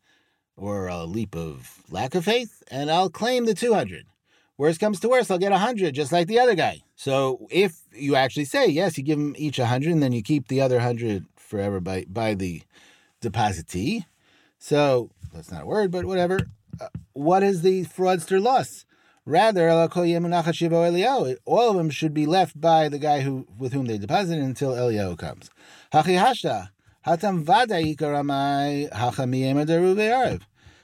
or 0.56 0.88
a 0.88 1.04
leap 1.04 1.34
of 1.34 1.82
lack 1.90 2.14
of 2.14 2.24
faith, 2.24 2.62
and 2.70 2.90
I'll 2.90 3.10
claim 3.10 3.46
the 3.46 3.54
two 3.54 3.74
hundred. 3.74 4.06
Worst 4.58 4.80
comes 4.80 5.00
to 5.00 5.08
worst, 5.08 5.30
I'll 5.30 5.38
get 5.38 5.52
a 5.52 5.58
hundred, 5.58 5.94
just 5.94 6.12
like 6.12 6.28
the 6.28 6.38
other 6.38 6.54
guy. 6.54 6.82
So 6.94 7.46
if 7.50 7.80
you 7.92 8.14
actually 8.14 8.44
say 8.44 8.66
yes, 8.66 8.96
you 8.96 9.04
give 9.04 9.18
them 9.18 9.34
each 9.36 9.58
a 9.58 9.66
hundred, 9.66 9.92
and 9.92 10.02
then 10.02 10.12
you 10.12 10.22
keep 10.22 10.48
the 10.48 10.60
other 10.60 10.80
hundred 10.80 11.26
forever 11.36 11.80
by 11.80 12.04
by 12.08 12.34
the 12.34 12.62
depositee. 13.20 14.04
So 14.58 15.10
that's 15.32 15.50
not 15.50 15.62
a 15.62 15.66
word, 15.66 15.90
but 15.90 16.04
whatever. 16.04 16.38
Uh, 16.80 16.88
what 17.12 17.42
is 17.42 17.62
the 17.62 17.84
fraudster 17.84 18.40
loss? 18.40 18.84
Rather, 19.24 19.70
all 19.70 21.70
of 21.70 21.76
them 21.76 21.90
should 21.90 22.14
be 22.14 22.26
left 22.26 22.60
by 22.60 22.88
the 22.88 22.98
guy 22.98 23.20
who 23.20 23.46
with 23.58 23.72
whom 23.72 23.86
they 23.86 23.98
deposited 23.98 24.42
until 24.42 24.72
Eliyahu 24.72 25.18
comes. 25.18 25.50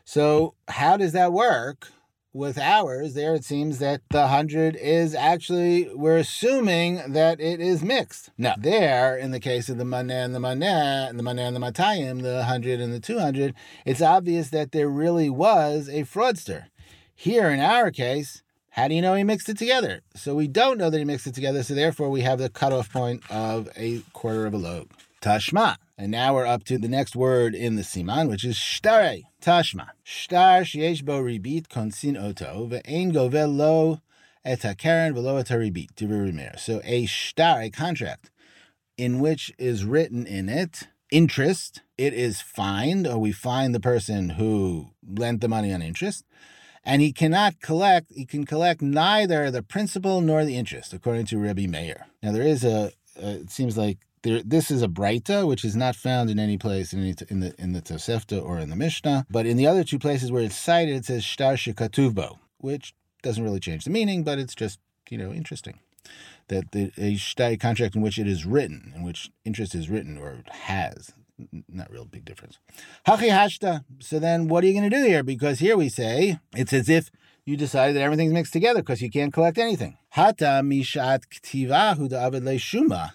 So 0.04 0.54
how 0.68 0.96
does 0.96 1.12
that 1.12 1.33
work? 1.33 1.88
with 2.33 2.59
ours, 2.59 3.14
there 3.14 3.35
it 3.35 3.44
seems 3.44 3.78
that 3.78 4.02
the 4.11 4.28
hundred 4.28 4.76
is 4.76 5.14
actually, 5.14 5.92
we're 5.94 6.18
assuming 6.18 7.00
that 7.12 7.40
it 7.40 7.61
is 7.61 7.83
mixed. 7.83 8.31
Now, 8.37 8.54
there, 8.57 9.16
in 9.16 9.31
the 9.31 9.40
case 9.40 9.68
of 9.68 9.78
the 9.78 9.85
maneh 9.85 10.24
and 10.24 10.35
the 10.35 10.38
maneh, 10.38 11.09
and 11.09 11.18
the 11.18 11.22
maneh 11.22 11.48
and 11.48 11.57
the 11.57 11.61
matayim, 11.61 12.22
the 12.22 12.44
hundred 12.44 12.81
and 12.81 12.92
the 12.92 13.00
two 13.00 13.18
hundred, 13.18 13.54
it's 13.85 14.02
obvious 14.02 14.50
that 14.50 14.72
there 14.72 14.88
really 14.88 15.31
was 15.31 15.88
a 15.88 16.04
fraudster. 16.04 16.66
Here, 17.14 17.50
in 17.50 17.61
our 17.61 17.90
case, 17.90 18.42
how 18.70 18.88
do 18.88 18.94
you 18.94 19.02
know 19.02 19.14
he 19.14 19.24
mixed 19.24 19.48
it 19.48 19.59
together? 19.59 20.02
So 20.14 20.35
we 20.35 20.46
don't 20.46 20.78
know 20.78 20.90
that 20.90 20.98
he 20.98 21.04
mixed 21.04 21.26
it 21.26 21.35
together, 21.35 21.62
so 21.62 21.74
therefore 21.74 22.11
we 22.11 22.20
have 22.20 22.38
the 22.38 22.48
cutoff 22.48 22.92
point 22.92 23.22
of 23.31 23.68
a 23.74 24.00
quarter 24.12 24.46
of 24.46 24.54
a 24.54 24.59
log. 24.59 24.88
Tashma. 25.20 25.76
And 26.00 26.12
now 26.12 26.34
we're 26.34 26.46
up 26.46 26.62
to 26.64 26.78
the 26.78 26.87
next 26.87 27.16
word 27.16 27.56
in 27.56 27.74
the 27.74 27.82
siman, 27.82 28.28
which 28.28 28.44
is 28.44 28.54
shtare. 28.54 29.24
Tashma. 29.42 29.88
Shtar 30.04 30.61
sheyesh 30.61 31.04
bo 31.04 31.20
ribit 31.20 31.66
konsin 31.66 32.16
oto 32.16 32.68
ve'ein 32.70 33.12
govel 33.12 33.48
lo 33.48 34.00
et 34.44 34.61
hakaren 34.61 35.12
velo 35.12 35.38
et 35.38 35.48
ribit. 35.48 36.61
So 36.61 36.80
a 36.84 37.04
shtar, 37.06 37.62
a 37.62 37.70
contract, 37.70 38.30
in 38.96 39.18
which 39.18 39.52
is 39.58 39.84
written 39.84 40.24
in 40.24 40.48
it 40.48 40.87
interest. 41.11 41.82
It 41.96 42.14
is 42.14 42.40
fined, 42.40 43.08
or 43.08 43.18
we 43.18 43.32
find 43.32 43.74
the 43.74 43.80
person 43.80 44.30
who 44.30 44.90
lent 45.04 45.40
the 45.40 45.48
money 45.48 45.72
on 45.72 45.82
interest 45.82 46.24
and 46.84 47.02
he 47.02 47.12
cannot 47.12 47.61
collect, 47.61 48.12
he 48.14 48.24
can 48.24 48.46
collect 48.46 48.80
neither 48.80 49.50
the 49.50 49.62
principal 49.62 50.20
nor 50.20 50.44
the 50.44 50.56
interest, 50.56 50.92
according 50.92 51.26
to 51.26 51.38
Rebbe 51.38 51.68
Meir. 51.68 52.06
Now, 52.22 52.32
there 52.32 52.46
is 52.46 52.64
a 52.64 52.92
it 53.16 53.50
seems 53.50 53.76
like 53.76 53.98
there, 54.22 54.42
this 54.42 54.70
is 54.70 54.83
a 54.83 54.88
Breita, 54.88 55.46
which 55.46 55.64
is 55.64 55.76
not 55.76 55.96
found 55.96 56.31
in 56.31 56.38
any 56.38 56.59
place 56.59 56.92
in, 56.92 57.00
any, 57.00 57.14
in 57.28 57.40
the 57.40 57.54
in 57.59 57.72
the 57.72 57.83
Tosefta 57.83 58.42
or 58.42 58.59
in 58.59 58.70
the 58.70 58.76
Mishnah. 58.76 59.26
But 59.31 59.46
in 59.46 59.57
the 59.57 59.66
other 59.66 59.85
two 59.85 59.98
places 59.98 60.33
where 60.33 60.42
it's 60.42 60.57
cited, 60.57 60.96
it 60.96 61.04
says 61.04 61.24
Shtar 61.24 61.54
Shekatuvbo, 61.54 62.38
which 62.59 62.94
doesn't 63.22 63.42
really 63.42 63.61
change 63.61 63.85
the 63.85 63.90
meaning, 63.90 64.24
but 64.24 64.38
it's 64.38 64.54
just 64.54 64.78
you 65.11 65.18
know 65.18 65.33
interesting 65.33 65.78
that 66.48 66.72
the 66.72 66.90
a 66.96 67.16
shtar 67.16 67.57
contract 67.57 67.94
in 67.94 68.02
which 68.02 68.18
it 68.18 68.26
is 68.26 68.44
written, 68.44 68.92
in 68.94 69.02
which 69.02 69.31
interest 69.44 69.74
is 69.74 69.88
written 69.88 70.16
or 70.18 70.42
has, 70.48 71.12
not 71.68 71.90
real 71.90 72.04
big 72.04 72.24
difference. 72.24 72.59
Hachi 73.07 73.28
hashta. 73.28 73.85
So 74.00 74.18
then, 74.18 74.48
what 74.48 74.64
are 74.64 74.66
you 74.66 74.72
going 74.72 74.90
to 74.90 74.96
do 74.96 75.04
here? 75.04 75.22
Because 75.22 75.59
here 75.59 75.76
we 75.76 75.88
say 75.88 76.38
it's 76.57 76.72
as 76.72 76.88
if 76.88 77.11
you 77.44 77.57
decided 77.57 77.96
that 77.96 78.02
everything's 78.02 78.33
mixed 78.33 78.52
together 78.52 78.81
because 78.81 79.00
you 79.00 79.11
can't 79.11 79.33
collect 79.33 79.59
anything. 79.59 79.96
Hata 80.11 80.62
mishat 80.64 81.22
ktivahu 81.28 82.11
da'avid 82.11 82.42
shuma. 82.59 83.12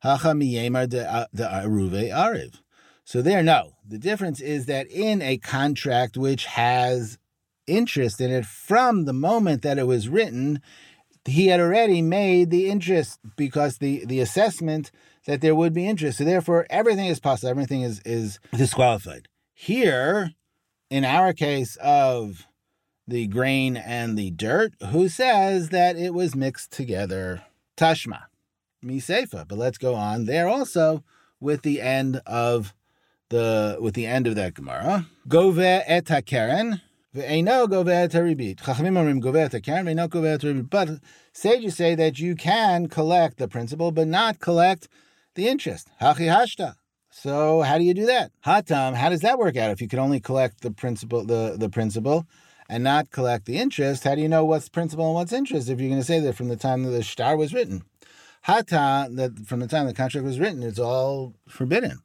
Hacha 0.00 0.28
miyemar 0.28 0.88
de 0.88 1.08
uh, 1.10 1.26
aruve 1.36 2.10
ariv. 2.10 2.60
So 3.04 3.22
there, 3.22 3.42
no. 3.42 3.72
The 3.86 3.98
difference 3.98 4.40
is 4.40 4.66
that 4.66 4.86
in 4.88 5.22
a 5.22 5.38
contract 5.38 6.16
which 6.16 6.44
has 6.44 7.18
interest 7.66 8.20
in 8.20 8.30
it 8.30 8.46
from 8.46 9.04
the 9.04 9.12
moment 9.12 9.62
that 9.62 9.78
it 9.78 9.86
was 9.86 10.08
written, 10.08 10.60
he 11.24 11.48
had 11.48 11.60
already 11.60 12.02
made 12.02 12.50
the 12.50 12.68
interest 12.68 13.18
because 13.36 13.78
the, 13.78 14.04
the 14.04 14.20
assessment 14.20 14.90
that 15.26 15.40
there 15.40 15.54
would 15.54 15.72
be 15.72 15.86
interest. 15.86 16.18
So 16.18 16.24
therefore, 16.24 16.66
everything 16.70 17.06
is 17.06 17.20
possible. 17.20 17.50
Everything 17.50 17.82
is, 17.82 18.00
is 18.04 18.38
disqualified. 18.54 19.28
Here, 19.54 20.32
in 20.90 21.04
our 21.04 21.32
case 21.32 21.76
of 21.82 22.46
the 23.06 23.26
grain 23.26 23.76
and 23.76 24.16
the 24.16 24.30
dirt, 24.30 24.72
who 24.90 25.08
says 25.08 25.70
that 25.70 25.96
it 25.96 26.14
was 26.14 26.36
mixed 26.36 26.72
together? 26.72 27.42
Tashma 27.76 28.27
misefa. 28.84 29.46
But 29.46 29.58
let's 29.58 29.78
go 29.78 29.94
on 29.94 30.24
there 30.26 30.48
also 30.48 31.04
with 31.40 31.62
the 31.62 31.80
end 31.80 32.20
of 32.26 32.74
the 33.30 33.78
with 33.80 33.94
the 33.94 34.06
end 34.06 34.26
of 34.26 34.34
that 34.36 34.54
Gemara. 34.54 35.06
Gove 35.26 35.58
et 35.58 36.04
hakeren. 36.04 36.80
Ve'eno 37.14 37.68
gove. 37.68 37.86
Chachamim. 37.86 38.98
But 40.70 40.88
sages 41.32 41.76
say 41.76 41.94
that 41.94 42.18
you 42.18 42.34
can 42.34 42.88
collect 42.88 43.38
the 43.38 43.48
principal, 43.48 43.92
but 43.92 44.08
not 44.08 44.40
collect 44.40 44.88
the 45.34 45.48
interest. 45.48 45.88
Hachi. 46.00 46.74
So 47.10 47.62
how 47.62 47.78
do 47.78 47.84
you 47.84 47.94
do 47.94 48.06
that? 48.06 48.32
Hatam, 48.44 48.94
how 48.94 49.08
does 49.08 49.22
that 49.22 49.38
work 49.38 49.56
out? 49.56 49.70
If 49.70 49.80
you 49.80 49.88
can 49.88 49.98
only 49.98 50.20
collect 50.20 50.60
the 50.60 50.70
principal, 50.70 51.24
the, 51.24 51.56
the 51.58 51.68
principal, 51.68 52.26
and 52.68 52.84
not 52.84 53.10
collect 53.10 53.46
the 53.46 53.56
interest, 53.56 54.04
how 54.04 54.14
do 54.14 54.20
you 54.20 54.28
know 54.28 54.44
what's 54.44 54.68
principal 54.68 55.06
and 55.06 55.14
what's 55.14 55.32
interest 55.32 55.68
if 55.68 55.80
you're 55.80 55.88
going 55.88 56.00
to 56.00 56.06
say 56.06 56.20
that 56.20 56.34
from 56.34 56.48
the 56.48 56.56
time 56.56 56.82
that 56.84 56.90
the 56.90 57.02
shtar 57.02 57.36
was 57.36 57.54
written? 57.54 57.82
Hata, 58.42 59.08
that 59.12 59.46
from 59.46 59.60
the 59.60 59.68
time 59.68 59.86
the 59.86 59.94
contract 59.94 60.24
was 60.24 60.40
written, 60.40 60.62
it's 60.62 60.78
all 60.78 61.34
forbidden. 61.48 61.98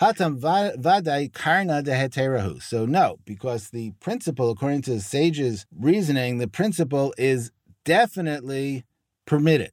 Hatam 0.00 0.40
vadai 0.40 1.32
karna 1.32 1.82
de 1.82 1.92
heterahu. 1.92 2.62
So 2.62 2.86
no, 2.86 3.18
because 3.26 3.68
the 3.70 3.90
principle, 4.00 4.50
according 4.50 4.82
to 4.82 4.92
the 4.94 5.00
sages' 5.00 5.66
reasoning, 5.78 6.38
the 6.38 6.48
principle 6.48 7.12
is 7.18 7.50
definitely 7.84 8.84
permitted. 9.26 9.72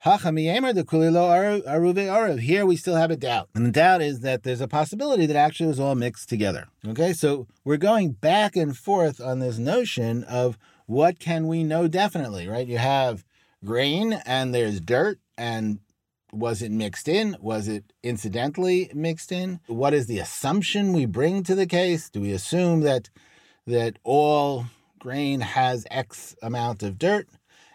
Here 0.00 0.20
we 2.66 2.76
still 2.76 2.96
have 2.96 3.10
a 3.10 3.16
doubt. 3.16 3.48
And 3.54 3.66
the 3.66 3.72
doubt 3.72 4.02
is 4.02 4.20
that 4.20 4.42
there's 4.42 4.60
a 4.60 4.68
possibility 4.68 5.24
that 5.26 5.36
actually 5.36 5.66
it 5.66 5.70
was 5.70 5.80
all 5.80 5.94
mixed 5.94 6.28
together. 6.28 6.68
Okay, 6.86 7.14
so 7.14 7.46
we're 7.64 7.78
going 7.78 8.12
back 8.12 8.56
and 8.56 8.76
forth 8.76 9.20
on 9.20 9.38
this 9.38 9.56
notion 9.58 10.22
of 10.24 10.58
what 10.84 11.18
can 11.18 11.48
we 11.48 11.64
know 11.64 11.88
definitely, 11.88 12.46
right? 12.46 12.66
You 12.66 12.78
have 12.78 13.24
grain 13.64 14.12
and 14.26 14.54
there's 14.54 14.80
dirt 14.80 15.18
and 15.36 15.80
was 16.32 16.62
it 16.62 16.70
mixed 16.70 17.08
in? 17.08 17.36
Was 17.40 17.68
it 17.68 17.92
incidentally 18.02 18.90
mixed 18.94 19.32
in? 19.32 19.60
What 19.66 19.94
is 19.94 20.06
the 20.06 20.18
assumption 20.18 20.92
we 20.92 21.06
bring 21.06 21.42
to 21.44 21.54
the 21.54 21.66
case? 21.66 22.10
Do 22.10 22.20
we 22.20 22.32
assume 22.32 22.80
that 22.80 23.08
that 23.66 23.98
all 24.04 24.66
grain 24.98 25.40
has 25.40 25.86
X 25.90 26.36
amount 26.42 26.82
of 26.82 26.98
dirt? 26.98 27.28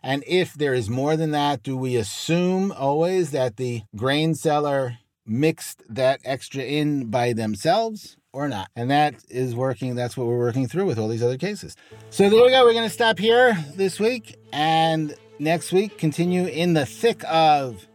And 0.03 0.23
if 0.25 0.53
there 0.53 0.73
is 0.73 0.89
more 0.89 1.15
than 1.15 1.31
that, 1.31 1.63
do 1.63 1.77
we 1.77 1.95
assume 1.95 2.71
always 2.71 3.31
that 3.31 3.57
the 3.57 3.83
grain 3.95 4.33
seller 4.33 4.97
mixed 5.25 5.83
that 5.87 6.19
extra 6.25 6.63
in 6.63 7.09
by 7.09 7.33
themselves 7.33 8.17
or 8.33 8.47
not? 8.47 8.69
And 8.75 8.89
that 8.89 9.15
is 9.29 9.53
working. 9.53 9.95
That's 9.95 10.17
what 10.17 10.27
we're 10.27 10.39
working 10.39 10.67
through 10.67 10.85
with 10.85 10.97
all 10.97 11.07
these 11.07 11.23
other 11.23 11.37
cases. 11.37 11.75
So 12.09 12.29
there 12.29 12.43
we 12.43 12.49
go. 12.49 12.65
We're 12.65 12.73
going 12.73 12.87
to 12.87 12.93
stop 12.93 13.19
here 13.19 13.55
this 13.75 13.99
week. 13.99 14.37
And 14.51 15.15
next 15.41 15.71
week, 15.71 15.97
continue 15.97 16.45
in 16.45 16.73
the 16.73 16.85
thick 16.85 17.23
of 17.27 17.87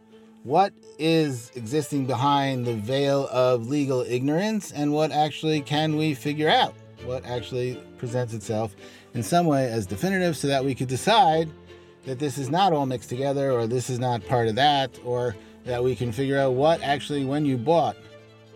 what 0.43 0.73
is 0.99 1.49
existing 1.55 2.05
behind 2.05 2.65
the 2.65 2.75
veil 2.75 3.27
of 3.31 3.69
legal 3.69 4.01
ignorance 4.01 4.71
and 4.71 4.91
what 4.91 5.11
actually 5.11 5.61
can 5.61 5.95
we 5.95 6.13
figure 6.13 6.49
out? 6.49 6.73
What 7.05 7.25
actually 7.25 7.81
presents 7.97 8.33
itself 8.33 8.75
in 9.13 9.23
some 9.23 9.45
way 9.45 9.71
as 9.71 9.85
definitive 9.85 10.35
so 10.35 10.47
that 10.47 10.63
we 10.63 10.75
could 10.75 10.89
decide 10.89 11.49
that 12.05 12.19
this 12.19 12.37
is 12.37 12.49
not 12.49 12.73
all 12.73 12.85
mixed 12.85 13.09
together 13.09 13.51
or 13.51 13.65
this 13.65 13.89
is 13.89 13.97
not 13.97 14.25
part 14.27 14.47
of 14.47 14.55
that 14.55 14.99
or 15.05 15.35
that 15.63 15.81
we 15.81 15.95
can 15.95 16.11
figure 16.11 16.37
out 16.37 16.53
what 16.53 16.81
actually 16.81 17.23
when 17.23 17.45
you 17.45 17.57
bought 17.57 17.95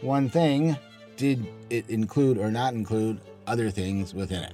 one 0.01 0.29
thing 0.29 0.77
did 1.15 1.45
it 1.69 1.89
include 1.89 2.37
or 2.37 2.51
not 2.51 2.73
include 2.73 3.21
other 3.47 3.69
things 3.69 4.13
within 4.13 4.43
it. 4.43 4.53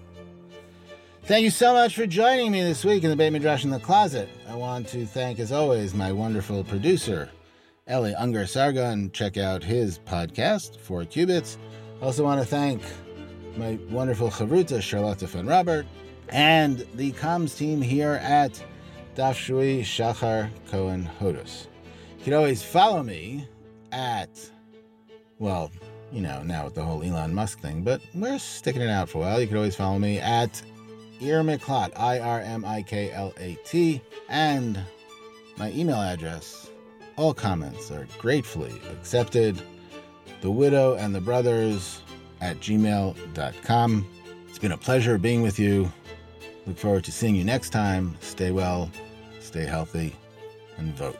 Thank 1.27 1.43
you 1.43 1.49
so 1.49 1.73
much 1.73 1.93
for 1.93 2.07
joining 2.07 2.53
me 2.53 2.61
this 2.61 2.85
week 2.85 3.03
in 3.03 3.09
the 3.09 3.15
Beit 3.17 3.33
Midrash 3.33 3.65
in 3.65 3.69
the 3.69 3.81
Closet. 3.81 4.29
I 4.47 4.55
want 4.55 4.87
to 4.87 5.05
thank, 5.05 5.39
as 5.39 5.51
always, 5.51 5.93
my 5.93 6.09
wonderful 6.09 6.63
producer, 6.63 7.29
Eli 7.91 8.13
Unger 8.17 8.47
Sargon. 8.47 9.11
Check 9.11 9.35
out 9.35 9.61
his 9.61 9.99
podcast, 9.99 10.77
Four 10.77 11.03
Cubits. 11.03 11.57
I 12.01 12.05
also 12.05 12.23
want 12.23 12.39
to 12.39 12.47
thank 12.47 12.81
my 13.57 13.77
wonderful 13.89 14.29
chavruta, 14.29 14.81
Charlotte 14.81 15.19
Van 15.19 15.45
Robert, 15.45 15.85
and 16.29 16.87
the 16.95 17.11
comms 17.11 17.57
team 17.57 17.81
here 17.81 18.21
at 18.23 18.53
Daf 19.17 19.33
Shvui 19.33 19.81
Shachar 19.81 20.49
Cohen 20.71 21.09
Hodus. 21.19 21.67
You 22.19 22.23
can 22.23 22.35
always 22.35 22.63
follow 22.63 23.03
me 23.03 23.45
at, 23.91 24.29
well, 25.39 25.73
you 26.09 26.21
know, 26.21 26.41
now 26.43 26.63
with 26.63 26.75
the 26.75 26.83
whole 26.83 27.03
Elon 27.03 27.33
Musk 27.33 27.59
thing, 27.59 27.83
but 27.83 27.99
we're 28.15 28.39
sticking 28.39 28.81
it 28.81 28.89
out 28.89 29.09
for 29.09 29.17
a 29.17 29.21
while. 29.21 29.41
You 29.41 29.47
can 29.47 29.57
always 29.57 29.75
follow 29.75 29.99
me 29.99 30.19
at 30.19 30.61
Irmiklat, 31.19 31.91
I 31.97 32.19
R 32.19 32.41
M 32.41 32.65
I 32.65 32.81
K 32.81 33.11
L 33.11 33.33
A 33.39 33.57
T, 33.65 34.01
and 34.29 34.79
my 35.57 35.71
email 35.71 36.01
address. 36.01 36.69
All 37.15 37.33
comments 37.33 37.91
are 37.91 38.07
gratefully 38.19 38.79
accepted. 38.91 39.61
The 40.41 40.51
widow 40.51 40.95
and 40.95 41.15
the 41.15 41.21
brothers 41.21 42.01
at 42.41 42.57
gmail.com. 42.59 44.07
It's 44.47 44.59
been 44.59 44.71
a 44.71 44.77
pleasure 44.77 45.17
being 45.17 45.41
with 45.41 45.57
you. 45.57 45.91
Look 46.67 46.77
forward 46.77 47.03
to 47.05 47.11
seeing 47.11 47.35
you 47.35 47.43
next 47.43 47.71
time. 47.71 48.15
Stay 48.19 48.51
well, 48.51 48.91
stay 49.39 49.65
healthy, 49.65 50.15
and 50.77 50.93
vote. 50.93 51.17